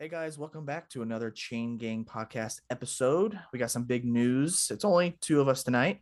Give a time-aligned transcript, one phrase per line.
[0.00, 3.38] Hey guys, welcome back to another Chain Gang podcast episode.
[3.52, 4.68] We got some big news.
[4.70, 6.00] It's only two of us tonight.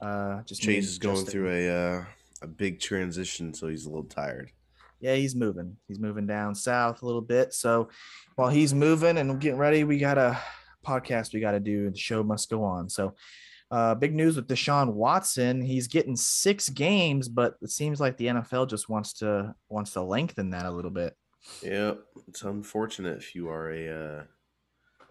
[0.00, 1.30] Uh, just Chase is going Justin.
[1.30, 2.04] through a uh,
[2.42, 4.50] a big transition, so he's a little tired.
[4.98, 5.76] Yeah, he's moving.
[5.86, 7.54] He's moving down south a little bit.
[7.54, 7.88] So
[8.34, 10.36] while he's moving and getting ready, we got a
[10.84, 11.90] podcast we got to do.
[11.90, 12.88] The show must go on.
[12.88, 13.14] So
[13.70, 15.60] uh, big news with Deshaun Watson.
[15.60, 20.02] He's getting six games, but it seems like the NFL just wants to wants to
[20.02, 21.14] lengthen that a little bit.
[21.62, 21.94] Yeah,
[22.26, 24.22] it's unfortunate if you are a uh,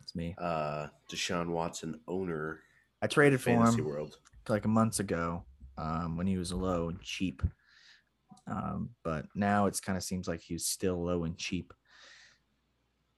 [0.02, 2.62] it's me, uh, Deshaun Watson owner.
[3.02, 4.18] I traded for him world.
[4.48, 5.44] like a months ago
[5.78, 7.44] um, when he was low and cheap,
[8.48, 11.74] um, but now it's kind of seems like he's still low and cheap.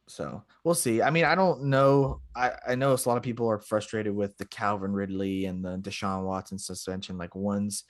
[0.07, 1.03] So we'll see.
[1.03, 2.21] I mean, I don't know.
[2.35, 5.77] I, I know a lot of people are frustrated with the Calvin Ridley and the
[5.77, 7.19] Deshaun Watson suspension.
[7.19, 7.83] Like one's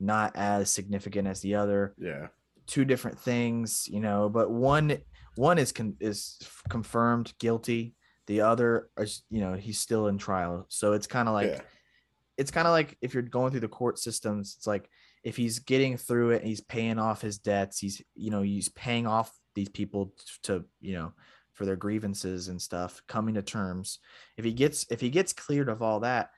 [0.00, 1.94] not as significant as the other.
[1.96, 2.26] Yeah
[2.70, 4.98] two different things, you know, but one
[5.34, 6.38] one is con- is
[6.68, 7.94] confirmed guilty.
[8.26, 10.66] The other is, you know, he's still in trial.
[10.68, 11.60] So it's kind of like yeah.
[12.38, 14.88] it's kind of like if you're going through the court systems, it's like
[15.24, 19.06] if he's getting through it, he's paying off his debts, he's you know, he's paying
[19.06, 21.12] off these people to, you know,
[21.54, 23.98] for their grievances and stuff, coming to terms.
[24.36, 26.30] If he gets if he gets cleared of all that,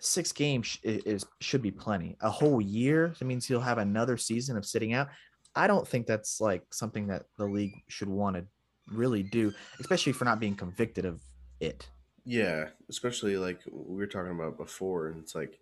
[0.00, 2.16] six games is, should be plenty.
[2.20, 5.08] A whole year, that means he'll have another season of sitting out.
[5.56, 8.44] I don't think that's like something that the league should want to
[8.88, 11.20] really do, especially for not being convicted of
[11.60, 11.88] it.
[12.24, 15.58] Yeah, especially like we were talking about before, and it's like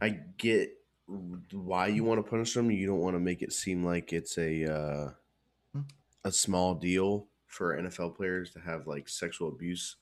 [0.00, 0.72] I get
[1.52, 2.70] why you want to punish them.
[2.70, 5.10] You don't want to make it seem like it's a uh,
[5.72, 5.82] hmm.
[6.24, 9.96] a small deal for NFL players to have like sexual abuse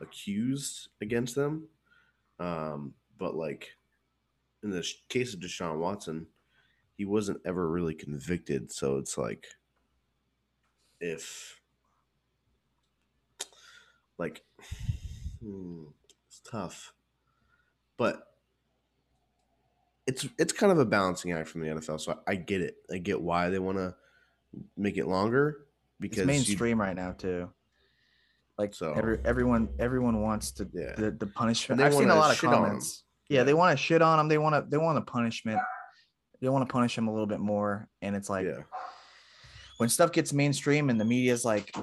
[0.00, 1.68] accused against them.
[2.40, 3.76] Um, but like
[4.62, 6.26] in the case of Deshaun Watson,
[6.98, 8.72] he wasn't ever really convicted.
[8.72, 9.46] So it's like
[11.00, 11.60] if
[14.18, 14.42] like
[15.40, 15.84] hmm,
[16.26, 16.92] it's tough,
[17.96, 18.24] but
[20.08, 22.00] it's it's kind of a balancing act from the NFL.
[22.00, 22.76] So I, I get it.
[22.92, 23.94] I get why they want to
[24.76, 25.66] make it longer
[26.00, 27.48] because it's mainstream right now too.
[28.58, 30.94] Like so, every, everyone everyone wants to yeah.
[30.96, 31.80] the, the punishment.
[31.80, 33.04] I've seen a lot of comments.
[33.28, 34.26] Yeah, they want to shit on them.
[34.26, 35.60] They want to they want a punishment
[36.40, 37.88] they want to punish him a little bit more.
[38.02, 38.62] And it's like yeah.
[39.78, 41.74] when stuff gets mainstream and the media's like,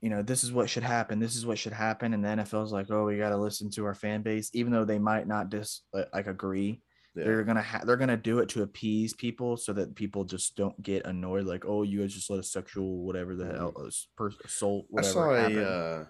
[0.00, 1.18] you know, this is what should happen.
[1.18, 2.12] This is what should happen.
[2.12, 4.84] And the NFL's like, oh, we got to listen to our fan base, even though
[4.84, 6.82] they might not just like agree.
[7.16, 7.24] Yeah.
[7.24, 10.80] They're gonna ha- they're gonna do it to appease people so that people just don't
[10.82, 11.46] get annoyed.
[11.46, 13.88] Like, oh, you guys just let a sexual whatever the hell mm-hmm.
[14.16, 14.86] per- assault.
[14.90, 16.04] Whatever I saw a uh,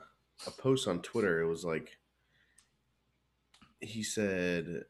[0.46, 1.42] a post on Twitter.
[1.42, 1.90] It was like
[3.80, 4.84] he said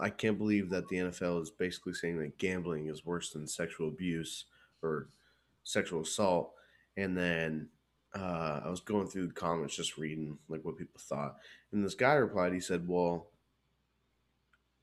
[0.00, 3.88] I can't believe that the NFL is basically saying that gambling is worse than sexual
[3.88, 4.46] abuse
[4.82, 5.08] or
[5.62, 6.52] sexual assault.
[6.96, 7.68] And then
[8.14, 11.36] uh, I was going through the comments just reading like what people thought.
[11.72, 13.28] And this guy replied, he said, Well,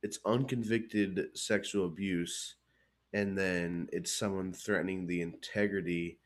[0.02, 2.56] it's unconvicted sexual abuse,
[3.14, 6.20] and then it's someone threatening the integrity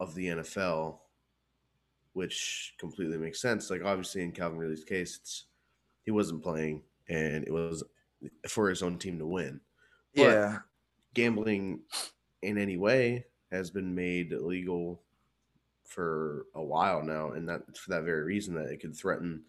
[0.00, 0.98] of the NFL,
[2.14, 3.70] which completely makes sense.
[3.70, 5.44] Like obviously in Calvin Ridley's case, it's
[6.04, 7.82] he wasn't playing and it was
[8.48, 9.60] for his own team to win.
[10.14, 10.58] But yeah.
[11.14, 11.80] Gambling
[12.42, 15.02] in any way has been made illegal
[15.84, 19.42] for a while now, and that for that very reason that it could threaten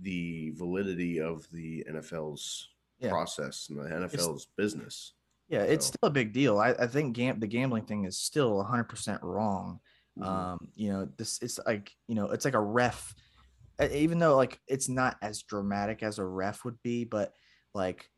[0.00, 3.10] the validity of the NFL's yeah.
[3.10, 5.12] process and the NFL's it's, business.
[5.48, 5.70] Yeah, so.
[5.70, 6.58] it's still a big deal.
[6.58, 9.80] I, I think gam- the gambling thing is still 100% wrong.
[10.18, 10.28] Mm-hmm.
[10.28, 13.14] Um, you know, this it's like, you know, it's like a ref
[13.80, 17.32] even though like it's not as dramatic as a ref would be, but
[17.74, 18.08] like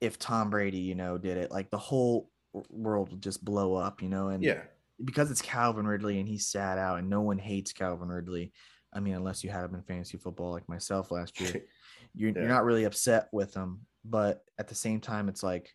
[0.00, 2.30] if Tom Brady, you know, did it, like the whole
[2.70, 4.62] world would just blow up, you know, and yeah,
[5.04, 8.52] because it's Calvin Ridley and he sat out and no one hates Calvin Ridley.
[8.94, 11.62] I mean, unless you had him in fantasy football like myself last year,
[12.14, 12.40] you're, yeah.
[12.40, 13.80] you're not really upset with him.
[14.04, 15.70] But at the same time, it's like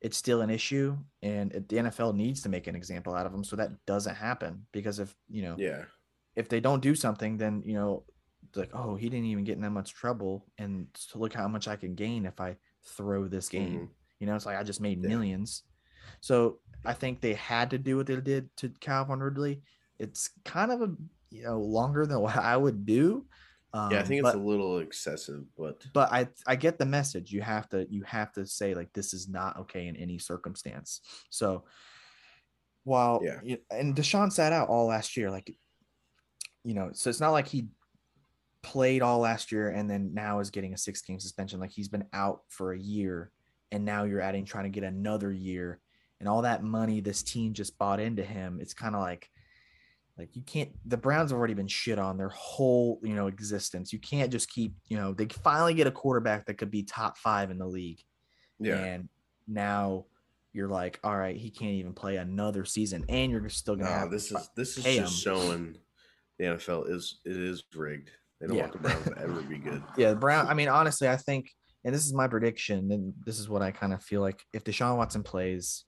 [0.00, 3.44] it's still an issue, and the NFL needs to make an example out of him
[3.44, 4.66] so that doesn't happen.
[4.72, 5.82] Because if you know, yeah,
[6.34, 8.04] if they don't do something, then you know
[8.58, 11.68] like, oh, he didn't even get in that much trouble, and to look how much
[11.68, 13.72] I can gain if I throw this game.
[13.72, 13.84] Mm-hmm.
[14.20, 15.08] You know, it's like I just made yeah.
[15.08, 15.62] millions.
[16.20, 19.62] So I think they had to do what they did to Calvin Ridley.
[19.98, 20.90] It's kind of a
[21.30, 23.26] you know longer than what I would do.
[23.74, 26.86] Um, yeah, I think but, it's a little excessive, but but I I get the
[26.86, 27.32] message.
[27.32, 31.00] You have to you have to say like this is not okay in any circumstance.
[31.30, 31.64] So
[32.84, 35.54] while yeah, and Deshaun sat out all last year, like
[36.64, 37.68] you know, so it's not like he
[38.68, 41.58] played all last year and then now is getting a six game suspension.
[41.58, 43.30] Like he's been out for a year
[43.72, 45.80] and now you're adding trying to get another year
[46.20, 48.58] and all that money this team just bought into him.
[48.60, 49.30] It's kind of like
[50.18, 50.70] Like you can't.
[50.84, 53.92] The Browns have already been shit on their whole you know existence.
[53.92, 57.16] You can't just keep you know they finally get a quarterback that could be top
[57.16, 58.02] five in the league.
[58.58, 58.82] Yeah.
[58.82, 59.08] And
[59.46, 60.06] now
[60.52, 63.90] you're like, all right, he can't even play another season, and you're still gonna.
[63.90, 65.06] No, have this is this is just him.
[65.06, 65.76] showing
[66.38, 68.10] the NFL is it is rigged.
[68.40, 68.62] They don't yeah.
[68.62, 69.82] want the Browns to ever be good.
[69.96, 70.46] Yeah, the Brown.
[70.46, 71.50] I mean, honestly, I think,
[71.84, 74.64] and this is my prediction, and this is what I kind of feel like if
[74.64, 75.84] Deshaun Watson plays,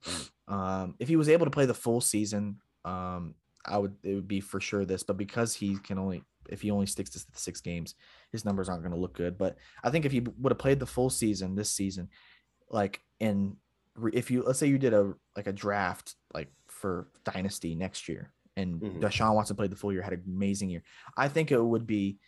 [0.49, 4.29] um, if he was able to play the full season, um, I would it would
[4.29, 5.03] be for sure this.
[5.03, 7.95] But because he can only if he only sticks to the six games,
[8.33, 9.39] his numbers aren't going to look good.
[9.39, 12.09] But I think if he would have played the full season this season,
[12.69, 13.57] like in
[14.13, 18.33] if you let's say you did a like a draft like for dynasty next year
[18.57, 19.01] and mm-hmm.
[19.01, 20.83] Deshaun Watson played the full year, had an amazing year.
[21.17, 22.19] I think it would be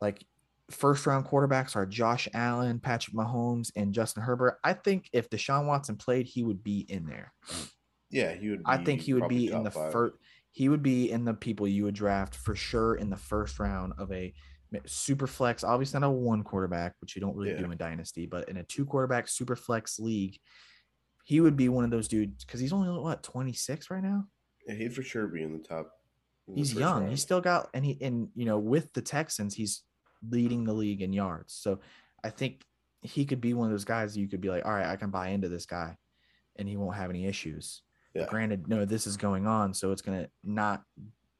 [0.00, 0.24] like
[0.70, 4.58] first round quarterbacks are Josh Allen, Patrick Mahomes, and Justin Herbert.
[4.64, 7.32] I think if Deshaun Watson played, he would be in there.
[8.10, 8.62] Yeah, he would.
[8.64, 10.16] I think he would be in the first.
[10.52, 13.92] He would be in the people you would draft for sure in the first round
[13.98, 14.32] of a
[14.86, 15.64] super flex.
[15.64, 17.58] Obviously, not a one quarterback, which you don't really yeah.
[17.58, 20.38] do in dynasty, but in a two quarterback super flex league,
[21.24, 24.24] he would be one of those dudes because he's only what 26 right now.
[24.66, 25.90] Yeah, he'd for sure be in the top.
[26.48, 27.00] In he's young.
[27.00, 27.10] Round.
[27.10, 29.82] He's still got and he and you know with the Texans, he's
[30.28, 31.54] leading the league in yards.
[31.54, 31.80] So
[32.24, 32.64] I think
[33.02, 35.10] he could be one of those guys you could be like, all right, I can
[35.10, 35.96] buy into this guy,
[36.56, 37.82] and he won't have any issues.
[38.14, 38.26] Yeah.
[38.26, 40.82] granted, no, this is going on, so it's gonna not,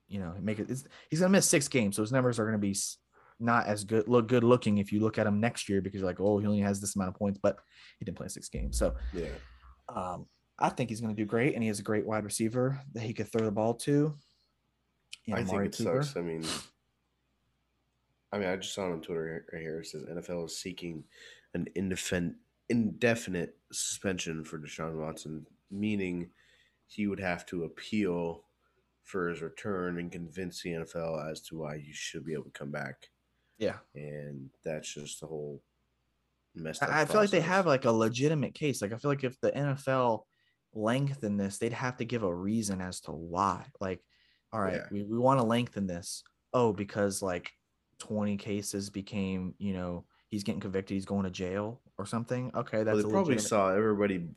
[0.08, 0.69] you know, make it.
[1.08, 2.76] he's gonna miss six games, so his numbers are gonna be
[3.38, 6.08] not as good look good looking if you look at him next year because you're
[6.08, 7.58] like, oh, he only has this amount of points, but
[7.99, 8.78] he didn't play six games.
[8.78, 9.28] So yeah,
[9.88, 10.26] um,
[10.58, 13.02] I think he's going to do great, and he has a great wide receiver that
[13.02, 14.14] he could throw the ball to.
[15.25, 16.02] You know, I think it Cooper.
[16.02, 16.17] sucks.
[16.17, 16.44] I mean,
[18.32, 19.81] I mean, I just saw it on Twitter right here.
[19.81, 21.05] It says NFL is seeking
[21.55, 26.31] an indefinite suspension for Deshaun Watson, meaning
[26.87, 28.44] he would have to appeal
[29.05, 32.50] for his return and convince the NFL as to why he should be able to
[32.50, 33.08] come back.
[33.58, 35.62] Yeah, and that's just the whole
[36.55, 36.82] mess.
[36.82, 38.82] I, I feel like they have like a legitimate case.
[38.82, 40.23] Like I feel like if the NFL
[40.75, 43.64] lengthen this, they'd have to give a reason as to why.
[43.81, 44.02] Like,
[44.52, 44.87] all right, yeah.
[44.90, 46.23] we, we want to lengthen this.
[46.52, 47.52] Oh, because like
[47.98, 52.50] 20 cases became, you know, he's getting convicted, he's going to jail or something.
[52.54, 53.48] Okay, that's well, they probably legitimate...
[53.48, 54.28] saw everybody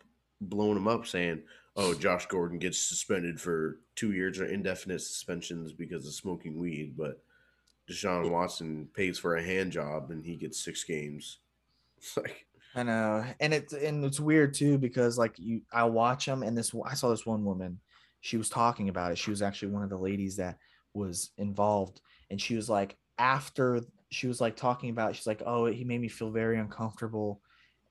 [0.41, 1.41] blowing him up saying,
[1.75, 6.95] "Oh, Josh Gordon gets suspended for two years or indefinite suspensions because of smoking weed,"
[6.97, 7.21] but
[7.89, 11.39] Deshaun Watson pays for a hand job and he gets six games.
[11.97, 12.45] It's like
[12.75, 16.57] I know, and it's and it's weird too because like you, I watch them, and
[16.57, 17.79] this I saw this one woman,
[18.21, 19.17] she was talking about it.
[19.17, 20.57] She was actually one of the ladies that
[20.93, 25.65] was involved, and she was like, after she was like talking about, she's like, oh,
[25.67, 27.41] he made me feel very uncomfortable,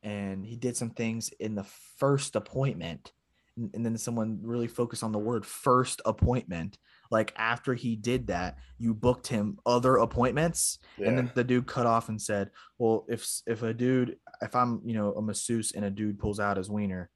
[0.02, 1.66] and he did some things in the
[1.98, 3.12] first appointment,
[3.56, 6.78] and, and then someone really focused on the word first appointment,
[7.10, 11.08] like after he did that you booked him other appointments yeah.
[11.08, 14.80] and then the dude cut off and said well if if a dude if i'm
[14.84, 17.10] you know a masseuse and a dude pulls out his wiener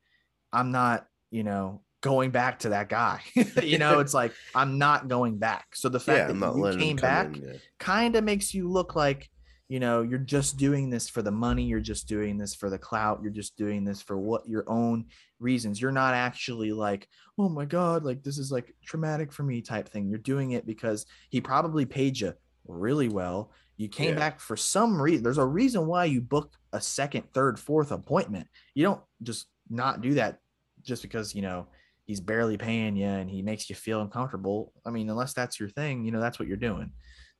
[0.52, 3.20] i'm not you know going back to that guy.
[3.62, 5.66] You know it's like i'm not going back.
[5.74, 7.34] So the fact yeah, that you came back
[7.78, 9.30] kind of makes you look like
[9.68, 12.76] you know you're just doing this for the money you're just doing this for the
[12.76, 15.06] clout you're just doing this for what your own
[15.40, 15.80] reasons.
[15.80, 17.08] You're not actually like
[17.38, 20.08] oh my god like this is like traumatic for me type thing.
[20.08, 22.34] You're doing it because he probably paid you
[22.66, 23.52] really well.
[23.76, 24.18] You came yeah.
[24.18, 28.48] back for some reason there's a reason why you book a second third fourth appointment.
[28.74, 30.40] You don't just not do that
[30.82, 31.68] just because you know
[32.12, 35.70] he's barely paying you and he makes you feel uncomfortable i mean unless that's your
[35.70, 36.90] thing you know that's what you're doing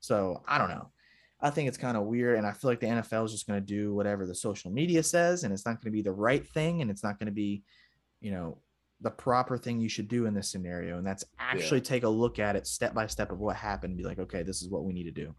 [0.01, 0.91] so i don't know
[1.43, 2.39] I think it's kind of weird.
[2.39, 5.03] And I feel like the NFL is just going to do whatever the social media
[5.03, 6.81] says, and it's not going to be the right thing.
[6.81, 7.65] And it's not going to be,
[8.21, 8.59] you know,
[9.01, 10.99] the proper thing you should do in this scenario.
[10.99, 11.85] And that's actually yeah.
[11.85, 14.45] take a look at it step by step of what happened and be like, okay,
[14.45, 15.35] this is what we need to do.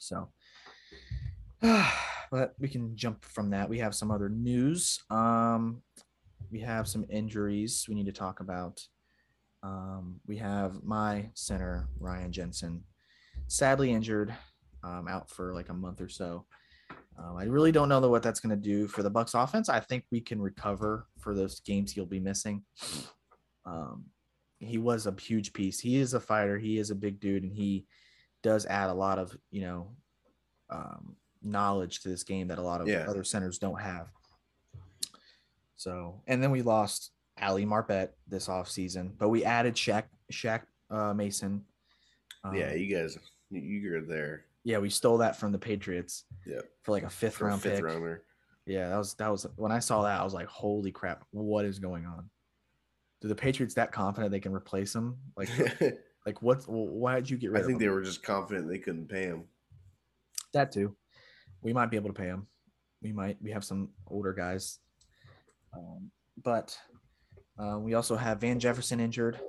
[0.00, 0.30] So,
[1.60, 3.68] but we can jump from that.
[3.68, 4.98] We have some other news.
[5.10, 5.82] Um,
[6.52, 8.80] we have some injuries we need to talk about.
[9.62, 12.84] Um, we have my center, Ryan Jensen,
[13.48, 14.34] sadly injured
[14.84, 16.44] um, out for like a month or so.
[17.18, 19.68] Um, I really don't know what that's going to do for the Bucs offense.
[19.68, 22.62] I think we can recover for those games he'll be missing.
[23.64, 24.04] Um,
[24.58, 25.80] he was a huge piece.
[25.80, 26.58] He is a fighter.
[26.58, 27.86] He is a big dude, and he
[28.42, 29.92] does add a lot of you know
[30.70, 33.04] um, knowledge to this game that a lot of yeah.
[33.08, 34.08] other centers don't have.
[35.82, 37.10] So, and then we lost
[37.40, 41.64] Ali Marpet this offseason, but we added Shaq Shaq uh, Mason.
[42.52, 43.18] yeah, um, you guys,
[43.50, 44.44] you're there.
[44.64, 46.24] Yeah, we stole that from the Patriots.
[46.46, 46.60] Yeah.
[46.82, 47.84] For like a fifth for round a fifth pick.
[47.84, 48.22] Rounder.
[48.66, 51.64] Yeah, that was that was when I saw that I was like, holy crap, what
[51.64, 52.30] is going on?
[53.20, 55.16] Do the Patriots that confident they can replace him?
[55.36, 55.48] Like
[56.26, 56.62] Like, what?
[56.68, 57.62] Why did you get rid?
[57.62, 59.44] I think they were just confident they couldn't pay him.
[60.52, 60.94] That too.
[61.62, 62.46] We might be able to pay him.
[63.02, 63.36] We might.
[63.42, 64.78] We have some older guys,
[65.74, 66.10] um,
[66.42, 66.76] but
[67.58, 69.40] uh, we also have Van Jefferson injured.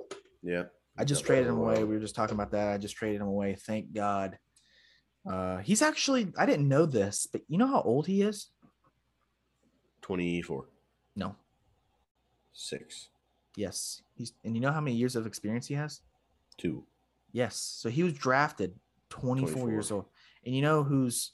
[0.42, 0.64] Yeah.
[0.96, 1.82] I just traded him away.
[1.82, 2.68] We were just talking about that.
[2.68, 3.56] I just traded him away.
[3.58, 4.38] Thank God.
[5.28, 6.32] Uh, he's actually.
[6.38, 8.48] I didn't know this, but you know how old he is?
[10.02, 10.68] Twenty-four.
[11.16, 11.34] No.
[12.52, 13.08] Six.
[13.56, 14.02] Yes.
[14.14, 16.00] He's and you know how many years of experience he has?
[16.58, 16.84] Two.
[17.32, 17.56] Yes.
[17.56, 18.74] So he was drafted
[19.10, 19.70] 24, 24.
[19.70, 20.06] years old.
[20.44, 21.32] And you know who's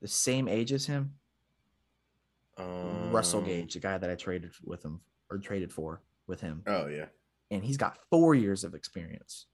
[0.00, 1.14] the same age as him?
[3.10, 5.00] Russell Gage, the guy that I traded with him
[5.30, 6.62] or traded for with him.
[6.66, 7.06] Oh yeah.
[7.50, 9.46] And he's got four years of experience.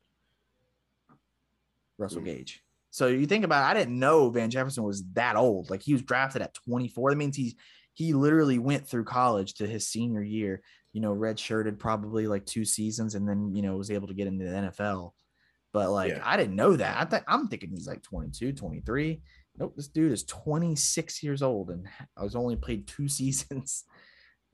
[1.98, 2.26] Russell mm.
[2.26, 2.62] Gage.
[2.90, 5.70] So you think about it, I didn't know Van Jefferson was that old.
[5.70, 7.10] Like he was drafted at 24.
[7.10, 7.54] That means he's
[7.92, 12.64] he literally went through college to his senior year, you know, redshirted probably like two
[12.64, 15.12] seasons and then, you know, was able to get into the NFL.
[15.72, 16.22] But like, yeah.
[16.24, 17.00] I didn't know that.
[17.00, 19.20] I th- I'm thinking he's like 22, 23.
[19.58, 23.84] Nope, this dude is 26 years old and I was only played two seasons.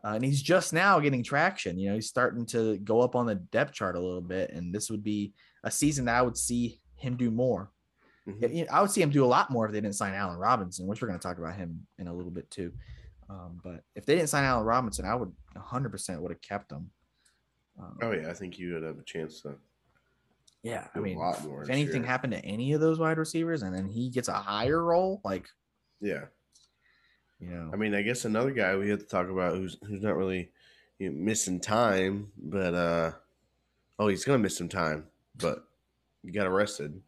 [0.03, 1.79] Uh, and he's just now getting traction.
[1.79, 4.51] You know, he's starting to go up on the depth chart a little bit.
[4.51, 7.71] And this would be a season that I would see him do more.
[8.27, 8.75] Mm-hmm.
[8.75, 11.03] I would see him do a lot more if they didn't sign Allen Robinson, which
[11.03, 12.73] we're going to talk about him in a little bit too.
[13.29, 16.91] Um, but if they didn't sign Allen Robinson, I would 100% would have kept him.
[17.79, 19.55] Um, oh yeah, I think you would have a chance to.
[20.63, 24.11] Yeah, I mean, if anything happened to any of those wide receivers, and then he
[24.11, 25.49] gets a higher role, like
[26.01, 26.25] yeah,
[27.39, 27.71] you know.
[27.73, 30.51] I mean, I guess another guy we have to talk about who's who's not really
[30.99, 33.13] you know, missing time, but uh,
[33.99, 35.65] oh, he's gonna miss some time, but
[36.23, 37.01] he got arrested,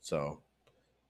[0.00, 0.40] so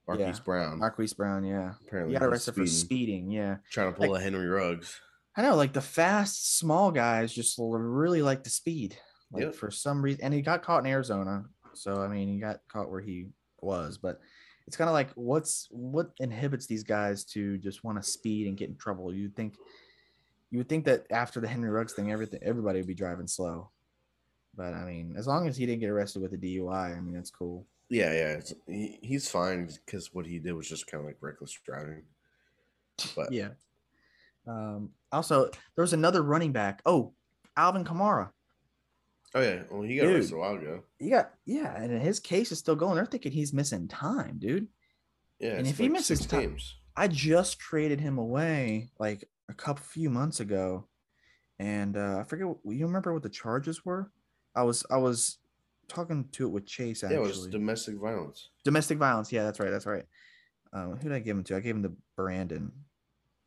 [0.06, 0.44] Marquise yeah.
[0.44, 0.78] Brown.
[0.78, 1.72] Marquise Brown, yeah.
[1.86, 3.30] Apparently, he got arrested speeding, for speeding.
[3.30, 5.00] Yeah, trying to pull like, a Henry Ruggs.
[5.34, 8.98] I know, like the fast, small guys just really like the speed.
[9.32, 9.54] Like yep.
[9.54, 11.44] for some reason, and he got caught in Arizona.
[11.74, 13.26] So I mean, he got caught where he
[13.60, 14.20] was, but
[14.66, 18.56] it's kind of like what's what inhibits these guys to just want to speed and
[18.56, 19.12] get in trouble.
[19.12, 19.56] You'd think
[20.50, 23.70] you would think that after the Henry Ruggs thing, everything everybody would be driving slow.
[24.56, 27.14] But I mean, as long as he didn't get arrested with a DUI, I mean,
[27.14, 27.66] that's cool.
[27.88, 31.56] Yeah, yeah, he, he's fine because what he did was just kind of like reckless
[31.64, 32.02] driving.
[33.16, 33.50] But yeah.
[34.46, 36.82] Um, also, there was another running back.
[36.86, 37.12] Oh,
[37.56, 38.30] Alvin Kamara.
[39.34, 40.82] Oh yeah, well he got dude, arrested a while ago.
[40.98, 42.96] He got yeah, and his case is still going.
[42.96, 44.68] They're thinking he's missing time, dude.
[45.38, 46.56] Yeah, and if like he misses time,
[46.96, 50.88] I just traded him away like a couple few months ago,
[51.58, 52.46] and uh, I forget.
[52.64, 54.10] You remember what the charges were?
[54.56, 55.38] I was I was
[55.88, 57.04] talking to it with Chase.
[57.04, 58.50] Actually, yeah, it was domestic violence.
[58.64, 59.32] Domestic violence.
[59.32, 59.70] Yeah, that's right.
[59.70, 60.04] That's right.
[60.72, 61.56] Um, who did I give him to?
[61.56, 62.72] I gave him to Brandon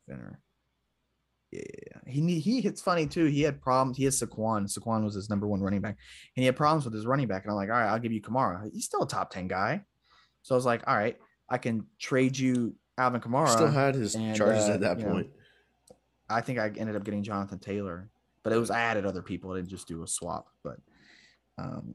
[0.06, 0.40] Finner.
[1.54, 2.58] Yeah, he he.
[2.58, 3.26] It's funny too.
[3.26, 3.96] He had problems.
[3.96, 4.66] He has Saquon.
[4.66, 5.96] Saquon was his number one running back,
[6.36, 7.44] and he had problems with his running back.
[7.44, 8.70] And I'm like, all right, I'll give you Kamara.
[8.72, 9.82] He's still a top ten guy.
[10.42, 11.16] So I was like, all right,
[11.48, 13.48] I can trade you Alvin Kamara.
[13.48, 15.28] Still had his and, charges uh, at that point.
[15.28, 15.96] Know,
[16.28, 18.08] I think I ended up getting Jonathan Taylor,
[18.42, 19.52] but it was I added other people.
[19.52, 20.48] I didn't just do a swap.
[20.62, 20.78] But
[21.58, 21.94] um,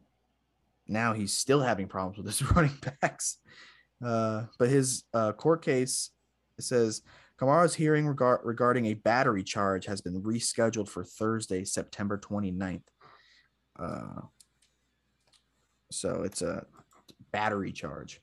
[0.87, 3.37] now he's still having problems with his running backs.
[4.03, 6.11] Uh, but his uh, court case
[6.59, 7.01] says
[7.39, 12.83] Kamara's hearing regard, regarding a battery charge has been rescheduled for Thursday, September 29th.
[13.77, 14.21] Uh,
[15.89, 16.65] so it's a
[17.31, 18.21] battery charge.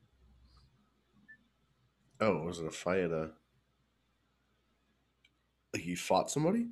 [2.20, 3.10] Oh, was it a fight?
[3.10, 3.28] Uh,
[5.76, 6.68] he fought somebody?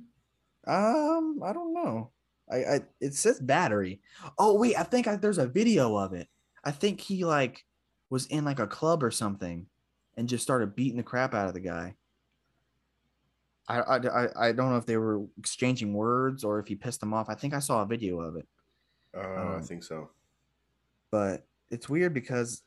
[0.67, 2.11] Um, I don't know.
[2.51, 4.01] I, I it says battery.
[4.37, 6.27] Oh wait, I think I, there's a video of it.
[6.63, 7.65] I think he like
[8.09, 9.67] was in like a club or something,
[10.15, 11.95] and just started beating the crap out of the guy.
[13.67, 17.13] I I I don't know if they were exchanging words or if he pissed them
[17.13, 17.29] off.
[17.29, 18.47] I think I saw a video of it.
[19.15, 20.09] Uh, um, I think so.
[21.11, 22.61] But it's weird because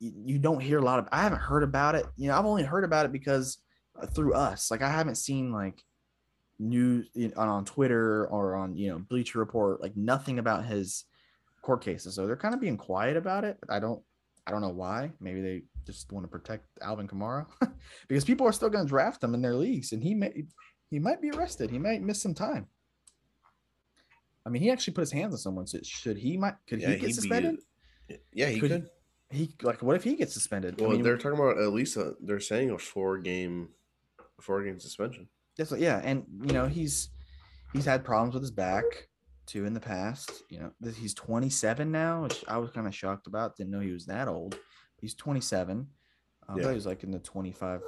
[0.00, 1.08] you, you don't hear a lot of.
[1.12, 2.06] I haven't heard about it.
[2.16, 3.58] You know, I've only heard about it because
[4.00, 4.70] uh, through us.
[4.70, 5.84] Like I haven't seen like
[6.58, 11.04] news on Twitter or on you know Bleacher Report, like nothing about his
[11.62, 12.14] court cases.
[12.14, 13.58] So they're kind of being quiet about it.
[13.68, 14.02] I don't
[14.50, 15.12] I don't know why.
[15.20, 17.46] Maybe they just want to protect Alvin Kamara
[18.08, 20.42] because people are still going to draft him in their leagues, and he may
[20.90, 21.70] he might be arrested.
[21.70, 22.66] He might miss some time.
[24.44, 25.68] I mean, he actually put his hands on someone.
[25.68, 27.58] So should he might could yeah, he get suspended?
[28.08, 28.90] Be, yeah, he could, could.
[29.30, 30.80] He like what if he gets suspended?
[30.80, 33.68] Well, I mean, they're talking about at least a, they're saying a four game,
[34.40, 35.28] four game suspension.
[35.56, 37.10] That's what, yeah, and you know he's
[37.72, 39.06] he's had problems with his back
[39.46, 40.42] too in the past.
[40.48, 43.56] You know he's 27 now, which I was kind of shocked about.
[43.56, 44.58] Didn't know he was that old.
[45.00, 45.86] He's 27.
[46.48, 46.62] I yeah.
[46.62, 47.82] thought he was like in the 25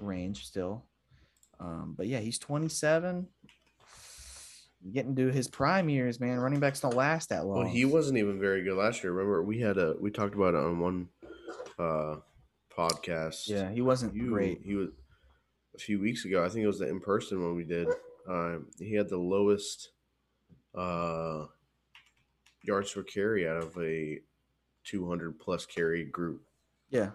[0.00, 0.84] range still.
[1.58, 3.26] Um, but yeah, he's 27.
[4.92, 6.38] getting to his prime years, man.
[6.38, 7.58] Running backs don't last that long.
[7.58, 9.12] Well, he wasn't even very good last year.
[9.12, 11.08] Remember, we had a we talked about it on one
[11.78, 12.16] uh
[12.76, 13.48] podcast.
[13.48, 14.62] Yeah, he wasn't You- great.
[14.64, 14.88] He was
[15.74, 16.44] a few weeks ago.
[16.44, 17.88] I think it was the in person one we did.
[18.28, 19.90] Um, he had the lowest
[20.74, 21.46] uh,
[22.62, 24.20] yards per carry out of a
[24.84, 26.42] 200 plus carry group.
[26.90, 27.10] Yeah.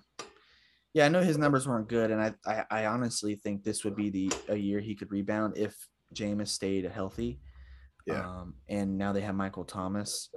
[0.94, 3.98] Yeah, I know his numbers weren't good, and I, I, I honestly think this would
[3.98, 5.76] be the a year he could rebound if
[6.14, 7.42] Jameis stayed healthy.
[8.06, 8.26] Yeah.
[8.26, 10.30] Um, and now they have Michael Thomas,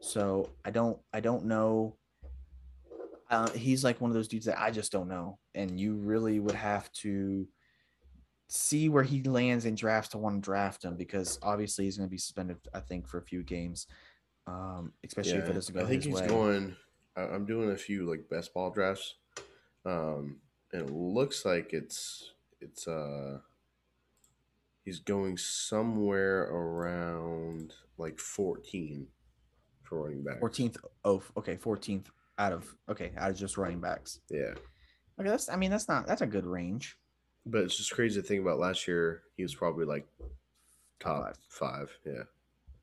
[0.00, 1.96] so I don't I don't know.
[3.30, 6.40] Uh, he's like one of those dudes that I just don't know, and you really
[6.40, 7.46] would have to
[8.48, 12.08] see where he lands in drafts to want to draft him because obviously he's going
[12.08, 12.56] to be suspended.
[12.74, 13.86] I think for a few games,
[14.46, 16.28] um, especially if it doesn't go I think his he's way.
[16.28, 16.76] going.
[17.16, 19.14] I'm doing a few like best ball drafts,
[19.84, 20.36] um,
[20.72, 23.38] and it looks like it's it's uh
[24.84, 29.06] he's going somewhere around like 14
[29.82, 30.40] for running back.
[30.40, 32.06] 14th oh okay 14th
[32.38, 34.54] out of okay out of just running backs Yeah,
[35.20, 36.96] okay that's i mean that's not that's a good range
[37.46, 38.58] but it's just crazy to think about.
[38.58, 40.06] Last year he was probably like
[41.00, 41.36] top Five.
[41.48, 41.98] five.
[42.04, 42.22] Yeah,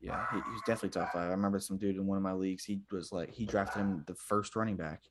[0.00, 2.64] yeah he, he's definitely top five i remember some dude in one of my leagues
[2.64, 5.02] he was like he drafted him the first running back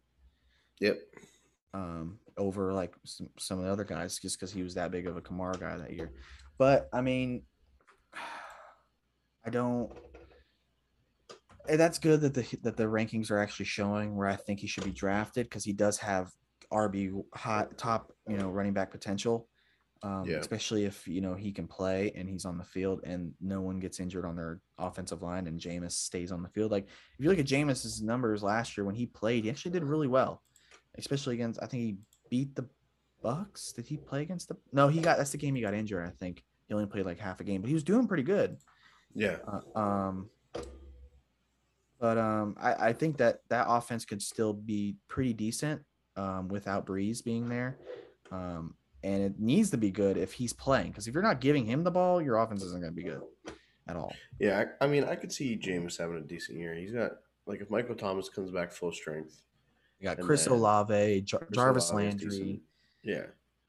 [0.80, 0.98] yep.
[1.74, 5.08] um over like some, some of the other guys just because he was that big
[5.08, 6.12] of a Kamara guy that year
[6.58, 7.44] but i mean
[9.46, 9.92] i don't
[11.68, 14.68] and that's good that the that the rankings are actually showing where I think he
[14.68, 16.32] should be drafted because he does have
[16.72, 19.48] RB hot top you know running back potential,
[20.04, 20.38] um, Yeah.
[20.38, 23.80] especially if you know he can play and he's on the field and no one
[23.80, 26.72] gets injured on their offensive line and Jameis stays on the field.
[26.72, 29.84] Like if you look at Jameis's numbers last year when he played, he actually did
[29.84, 30.42] really well,
[30.98, 31.98] especially against I think he
[32.30, 32.68] beat the
[33.24, 33.74] Bucs.
[33.74, 34.58] Did he play against the?
[34.72, 36.06] No, he got that's the game he got injured.
[36.08, 38.58] I think he only played like half a game, but he was doing pretty good.
[39.16, 40.30] Yeah, Uh, um,
[42.00, 45.82] but um, I, I think that that offense could still be pretty decent
[46.18, 47.78] um, without Brees being there.
[48.32, 51.66] Um, and it needs to be good if he's playing because if you're not giving
[51.66, 53.22] him the ball, your offense isn't going to be good
[53.88, 54.14] at all.
[54.40, 54.66] yeah.
[54.82, 56.74] I, I mean, I could see Jameis having a decent year.
[56.74, 57.12] He's got
[57.46, 59.42] like if Michael Thomas comes back full strength,
[60.00, 62.30] You got Chris Olave, Jar- Chris Jarvis Landry.
[62.30, 62.62] decent.
[63.04, 63.26] yeah,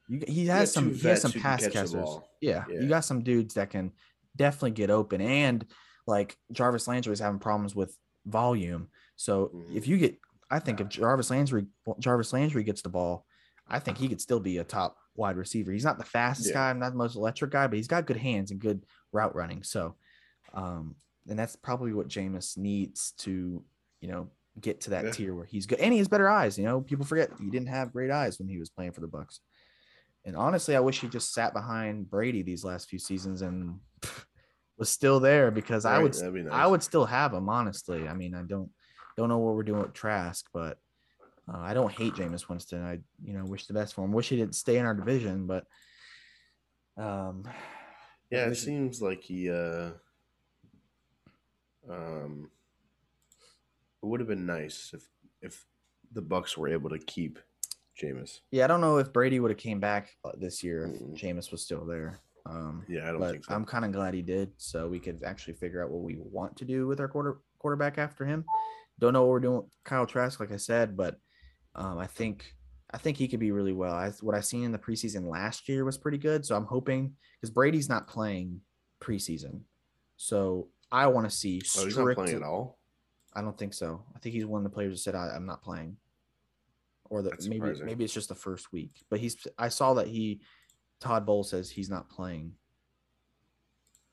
[0.08, 1.94] You, he has some he has some pass catchers.
[2.40, 2.80] Yeah, Yeah.
[2.80, 3.92] you got some dudes that can
[4.36, 5.66] definitely get open and
[6.06, 8.88] like Jarvis Landry is having problems with volume.
[9.16, 9.76] So Mhm.
[9.76, 10.18] if you get
[10.50, 11.66] I think if Jarvis Landry
[11.98, 13.26] Jarvis Landry gets the ball,
[13.68, 15.72] I think he could still be a top wide receiver.
[15.72, 16.54] He's not the fastest Yeah.
[16.54, 19.62] guy, not the most electric guy, but he's got good hands and good route running.
[19.62, 19.96] So
[20.54, 20.96] um
[21.28, 23.64] and that's probably what Jameis needs to,
[24.00, 24.30] you know,
[24.60, 25.10] get to that Yeah.
[25.10, 25.80] tier where he's good.
[25.80, 26.56] And he has better eyes.
[26.56, 29.08] You know, people forget he didn't have great eyes when he was playing for the
[29.08, 29.40] Bucs.
[30.24, 33.80] And honestly, I wish he just sat behind Brady these last few seasons and
[34.78, 36.52] was still there because I Right, would that'd be nice.
[36.52, 38.06] I would still have him honestly.
[38.08, 38.70] I mean, I don't
[39.16, 40.78] don't know what we're doing with Trask, but
[41.52, 42.82] uh, I don't hate Jameis Winston.
[42.84, 44.12] I you know wish the best for him.
[44.12, 45.64] Wish he didn't stay in our division, but
[46.96, 47.44] um,
[48.30, 49.90] Yeah, it seems like he uh
[51.88, 52.50] um
[54.02, 55.08] it would have been nice if
[55.40, 55.64] if
[56.12, 57.38] the Bucs were able to keep
[58.00, 58.40] Jameis.
[58.50, 61.16] yeah, I don't know if Brady would have came back uh, this year if Mm-mm.
[61.18, 62.20] Jameis was still there.
[62.44, 63.54] Um, Yeah, I don't but think so.
[63.54, 66.56] I'm kind of glad he did, so we could actually figure out what we want
[66.58, 68.44] to do with our quarter quarterback after him.
[68.98, 71.16] Don't know what we're doing with Kyle Trask, like I said, but
[71.74, 72.54] um, I think
[72.90, 73.92] I think he could be really well.
[73.92, 77.12] I, what I seen in the preseason last year was pretty good, so I'm hoping
[77.40, 78.60] because Brady's not playing
[79.00, 79.60] preseason,
[80.16, 82.78] so I want to see oh, he's not playing at all.
[83.34, 84.04] I don't think so.
[84.14, 85.98] I think he's one of the players that said I, I'm not playing,
[87.10, 87.86] or that That's maybe surprising.
[87.86, 89.04] maybe it's just the first week.
[89.10, 90.40] But he's I saw that he
[91.00, 92.52] Todd Bowles says he's not playing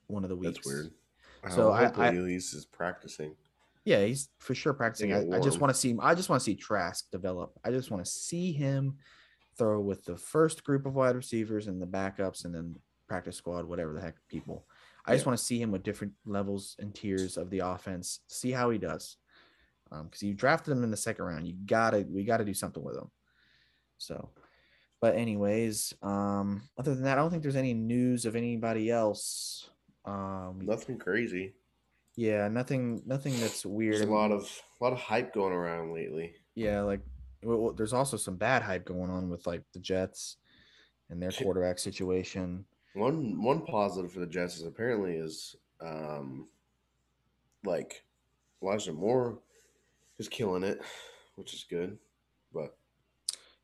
[0.08, 0.58] one of the weeks.
[0.58, 0.92] That's weird.
[1.50, 3.36] So So I- I- at least is practicing.
[3.86, 5.14] Yeah, he's for sure practicing.
[5.14, 5.92] I, I just want to see.
[5.92, 6.00] him.
[6.02, 7.52] I just want to see Trask develop.
[7.64, 8.98] I just want to see him
[9.58, 12.76] throw with the first group of wide receivers and the backups, and then
[13.08, 14.66] practice squad, whatever the heck people.
[15.06, 18.22] I just want to see him with different levels and tiers of the offense.
[18.30, 19.18] See how he does.
[19.92, 22.96] Because you drafted him in the second round, you gotta we gotta do something with
[22.98, 23.12] him.
[23.98, 24.30] So,
[25.02, 29.70] but anyways, um, other than that, I don't think there's any news of anybody else.
[30.06, 31.54] Um, Nothing crazy.
[32.16, 33.96] Yeah, nothing, nothing that's weird.
[33.96, 34.44] There's a I lot of
[34.80, 36.36] a lot of hype going around lately.
[36.56, 37.02] yeah, like
[37.44, 40.38] well, there's also some bad hype going on with like the Jets
[41.10, 42.66] and their quarterback situation.
[42.94, 46.48] One one positive for the Jets is apparently is um
[47.66, 48.04] like
[48.62, 49.40] Elijah Moore
[50.20, 50.82] is killing it,
[51.36, 51.98] which is good.
[52.54, 52.78] But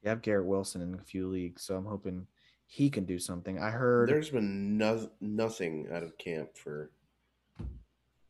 [0.04, 2.28] You have Garrett Wilson in a few leagues, so I'm hoping
[2.66, 3.60] he can do something.
[3.60, 6.92] I heard there's been no, nothing out of camp for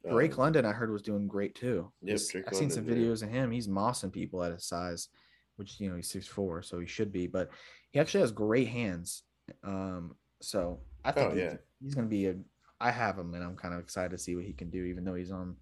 [0.07, 1.91] Drake um, London, I heard, was doing great too.
[2.03, 3.27] Yep, I've seen some videos yeah.
[3.27, 3.51] of him.
[3.51, 5.09] He's mossing people at his size,
[5.57, 7.27] which you know he's six four, so he should be.
[7.27, 7.49] But
[7.91, 9.23] he actually has great hands.
[9.63, 11.49] Um, so I think oh, yeah.
[11.49, 12.35] he's, he's going to be a.
[12.79, 15.03] I have him, and I'm kind of excited to see what he can do, even
[15.03, 15.57] though he's on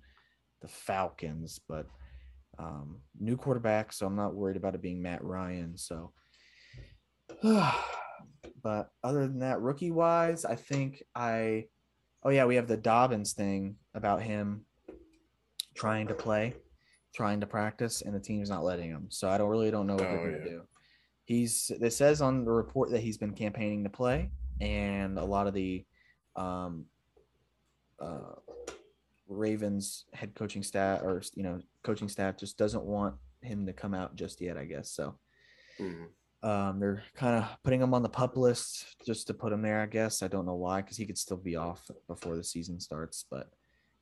[0.61, 1.59] the Falcons.
[1.67, 1.87] But
[2.59, 5.77] um, new quarterback, so I'm not worried about it being Matt Ryan.
[5.77, 6.11] So,
[7.43, 11.65] but other than that, rookie wise, I think I.
[12.27, 14.65] Oh yeah, we have the Dobbins thing about him
[15.75, 16.55] trying to play,
[17.15, 19.05] trying to practice, and the team's not letting him.
[19.07, 20.51] So I don't really don't know what oh, they're gonna yeah.
[20.51, 20.61] do.
[21.23, 25.47] He's it says on the report that he's been campaigning to play, and a lot
[25.47, 25.85] of the
[26.35, 26.87] um,
[27.97, 28.35] uh,
[29.29, 33.93] Ravens head coaching staff or you know coaching staff just doesn't want him to come
[33.93, 34.57] out just yet.
[34.57, 35.17] I guess so.
[35.79, 36.03] Mm-hmm.
[36.47, 39.81] Um, they're kind of putting him on the pup list just to put him there.
[39.81, 42.79] I guess I don't know why because he could still be off before the season
[42.79, 43.25] starts.
[43.29, 43.49] But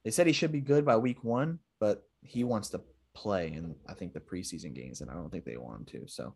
[0.04, 2.82] they said he should be good by week one, but he wants to
[3.16, 6.08] play in I think the preseason games, and I don't think they want him to.
[6.08, 6.36] So,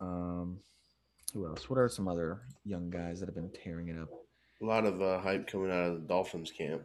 [0.00, 0.58] um,
[1.32, 1.70] who else?
[1.70, 4.08] What are some other young guys that have been tearing it up?
[4.60, 6.82] A lot of uh, hype coming out of the Dolphins camp.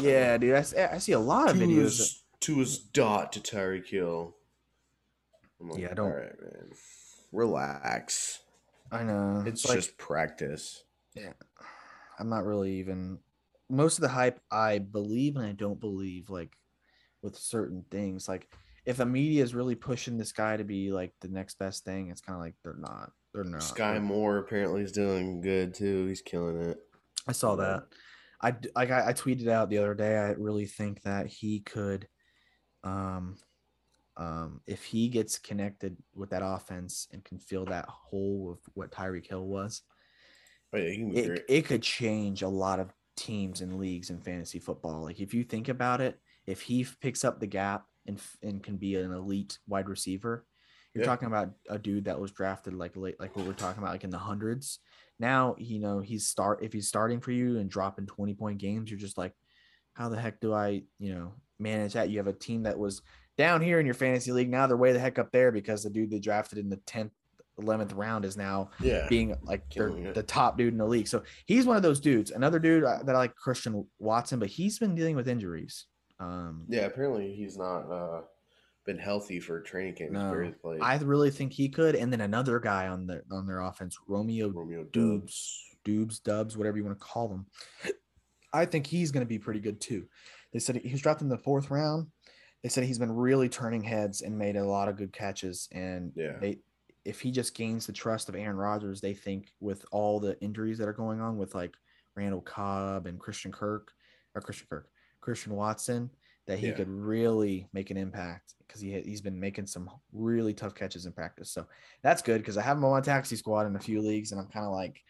[0.00, 2.20] Yeah, dude, I, I see a lot of videos.
[2.40, 4.36] To his dot to Tyreek Hill.
[5.58, 6.12] Like, yeah, I don't.
[6.12, 6.70] All right, man.
[7.32, 8.40] Relax.
[8.90, 9.42] I know.
[9.46, 10.84] It's, it's just like, practice.
[11.14, 11.32] Yeah,
[12.18, 13.18] I'm not really even.
[13.68, 16.30] Most of the hype, I believe and I don't believe.
[16.30, 16.56] Like
[17.22, 18.48] with certain things, like
[18.84, 22.10] if a media is really pushing this guy to be like the next best thing,
[22.10, 23.10] it's kind of like they're not.
[23.34, 23.60] They're not.
[23.60, 26.06] Skyy Moore apparently is doing good too.
[26.06, 26.78] He's killing it.
[27.26, 27.84] I saw that.
[28.40, 30.16] I like I, I tweeted out the other day.
[30.16, 32.06] I really think that he could,
[32.84, 33.38] um,
[34.16, 38.90] um, if he gets connected with that offense and can fill that hole of what
[38.90, 39.82] Tyreek Hill was,
[40.74, 45.02] oh, yeah, it, it could change a lot of teams and leagues in fantasy football.
[45.02, 48.76] Like if you think about it, if he picks up the gap and and can
[48.76, 50.46] be an elite wide receiver,
[50.94, 51.10] you're yeah.
[51.10, 54.04] talking about a dude that was drafted like late, like what we're talking about, like
[54.04, 54.78] in the hundreds,
[55.18, 58.90] now, you know, he's start if he's starting for you and dropping 20 point games,
[58.90, 59.32] you're just like,
[59.94, 62.10] how the heck do I, you know, manage that?
[62.10, 63.00] You have a team that was
[63.36, 64.50] down here in your fantasy league.
[64.50, 67.10] Now they're way the heck up there because the dude they drafted in the 10th,
[67.60, 69.06] 11th round is now yeah.
[69.08, 71.08] being like the top dude in the league.
[71.08, 72.30] So he's one of those dudes.
[72.30, 75.86] Another dude uh, that I like, Christian Watson, but he's been dealing with injuries.
[76.18, 78.20] Um, yeah, apparently he's not uh,
[78.84, 80.12] been healthy for training camp.
[80.12, 81.94] No, I really think he could.
[81.94, 86.76] And then another guy on the on their offense, Romeo, Romeo Doubs, Dubs, Dubs, whatever
[86.78, 87.46] you want to call them.
[88.52, 90.06] I think he's going to be pretty good too.
[90.52, 92.06] They said he was dropped in the fourth round.
[92.66, 95.68] They said he's been really turning heads and made a lot of good catches.
[95.70, 96.58] And yeah, they
[97.04, 100.76] if he just gains the trust of Aaron Rodgers, they think with all the injuries
[100.78, 101.76] that are going on with like
[102.16, 103.92] Randall Cobb and Christian Kirk
[104.34, 104.88] or Christian Kirk,
[105.20, 106.10] Christian Watson,
[106.48, 106.72] that he yeah.
[106.72, 111.12] could really make an impact because he he's been making some really tough catches in
[111.12, 111.52] practice.
[111.52, 111.68] So
[112.02, 114.40] that's good because I have him on my taxi squad in a few leagues, and
[114.40, 115.04] I'm kind of like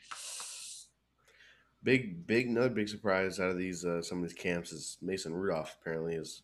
[1.83, 5.33] big, big, another big surprise out of these uh, some of these camps is Mason
[5.33, 6.42] Rudolph apparently is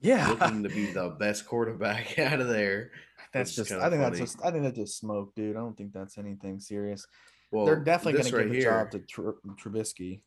[0.00, 2.90] yeah looking to be the best quarterback out of there.
[3.32, 4.18] That's just I think funny.
[4.18, 5.56] that's just I think that's just smoke, dude.
[5.56, 7.06] I don't think that's anything serious.
[7.50, 9.30] Well, they're definitely going to give a job to Tr-
[9.62, 10.20] Trubisky.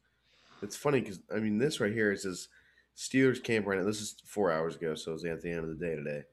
[0.61, 2.49] It's funny because I mean this right here is just
[2.97, 3.85] Steelers camp right now.
[3.85, 6.23] This is four hours ago, so it's at the end of the day today.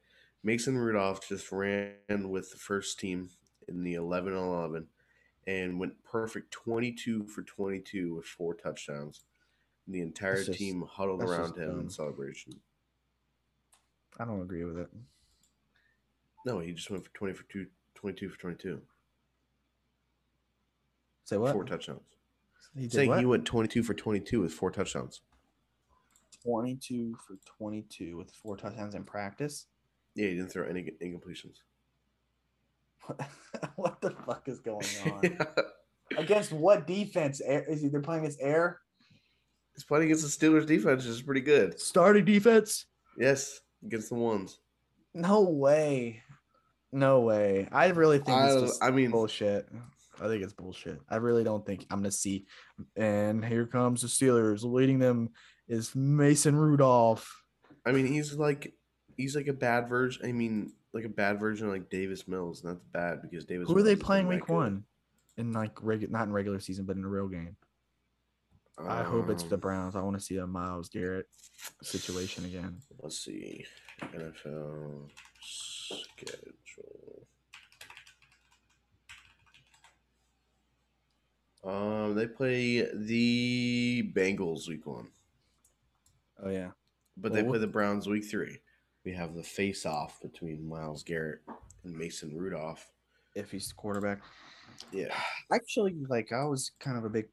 [0.42, 3.30] Mason Rudolph just ran with the first team
[3.68, 4.86] in the 11 11
[5.46, 9.22] and went perfect 22 for 22 with four touchdowns.
[9.86, 11.80] And the entire just, team huddled around him dumb.
[11.80, 12.52] in celebration.
[14.18, 14.88] I don't agree with it.
[16.44, 18.80] No, he just went for 20 for two, 22 for 22.
[21.24, 21.52] Say what?
[21.52, 22.02] Four touchdowns.
[22.74, 23.18] He Saying what?
[23.18, 25.22] he went 22 for 22 with four touchdowns.
[26.44, 29.66] 22 for 22 with four touchdowns in practice.
[30.14, 31.56] Yeah, he didn't throw any incompletions.
[33.76, 35.20] what the fuck is going on?
[35.22, 35.44] yeah.
[36.16, 37.40] Against what defense?
[37.40, 37.88] Is he?
[37.88, 38.80] They're playing against air.
[39.74, 41.78] He's playing against the Steelers defense, which is pretty good.
[41.80, 42.86] Starting defense.
[43.18, 44.58] Yes, against the ones.
[45.14, 46.22] No way.
[46.92, 47.68] No way.
[47.72, 49.68] I really think I, it's just I mean bullshit.
[50.20, 51.00] I think it's bullshit.
[51.10, 52.46] I really don't think I'm gonna see.
[52.96, 55.30] And here comes the Steelers leading them
[55.68, 57.42] is Mason Rudolph.
[57.84, 58.72] I mean, he's like
[59.16, 60.26] he's like a bad version.
[60.26, 62.64] I mean, like a bad version of like Davis Mills.
[62.64, 63.68] Not bad because Davis.
[63.68, 64.84] Who Mills are they playing week one?
[65.36, 67.56] In like regular, not in regular season, but in a real game.
[68.78, 69.96] Um, I hope it's the um, Browns.
[69.96, 71.26] I want to see a Myles Garrett
[71.82, 72.78] situation again.
[73.02, 73.64] Let's see
[74.02, 75.08] NFL
[75.42, 77.26] schedule.
[81.64, 85.08] Um, they play the Bengals week one.
[86.42, 86.70] Oh yeah.
[87.16, 88.58] But well, they play the Browns week three.
[89.04, 91.40] We have the face off between Myles Garrett
[91.84, 92.86] and Mason Rudolph.
[93.34, 94.20] If he's the quarterback.
[94.92, 95.14] Yeah.
[95.52, 97.26] Actually, like I was kind of a big,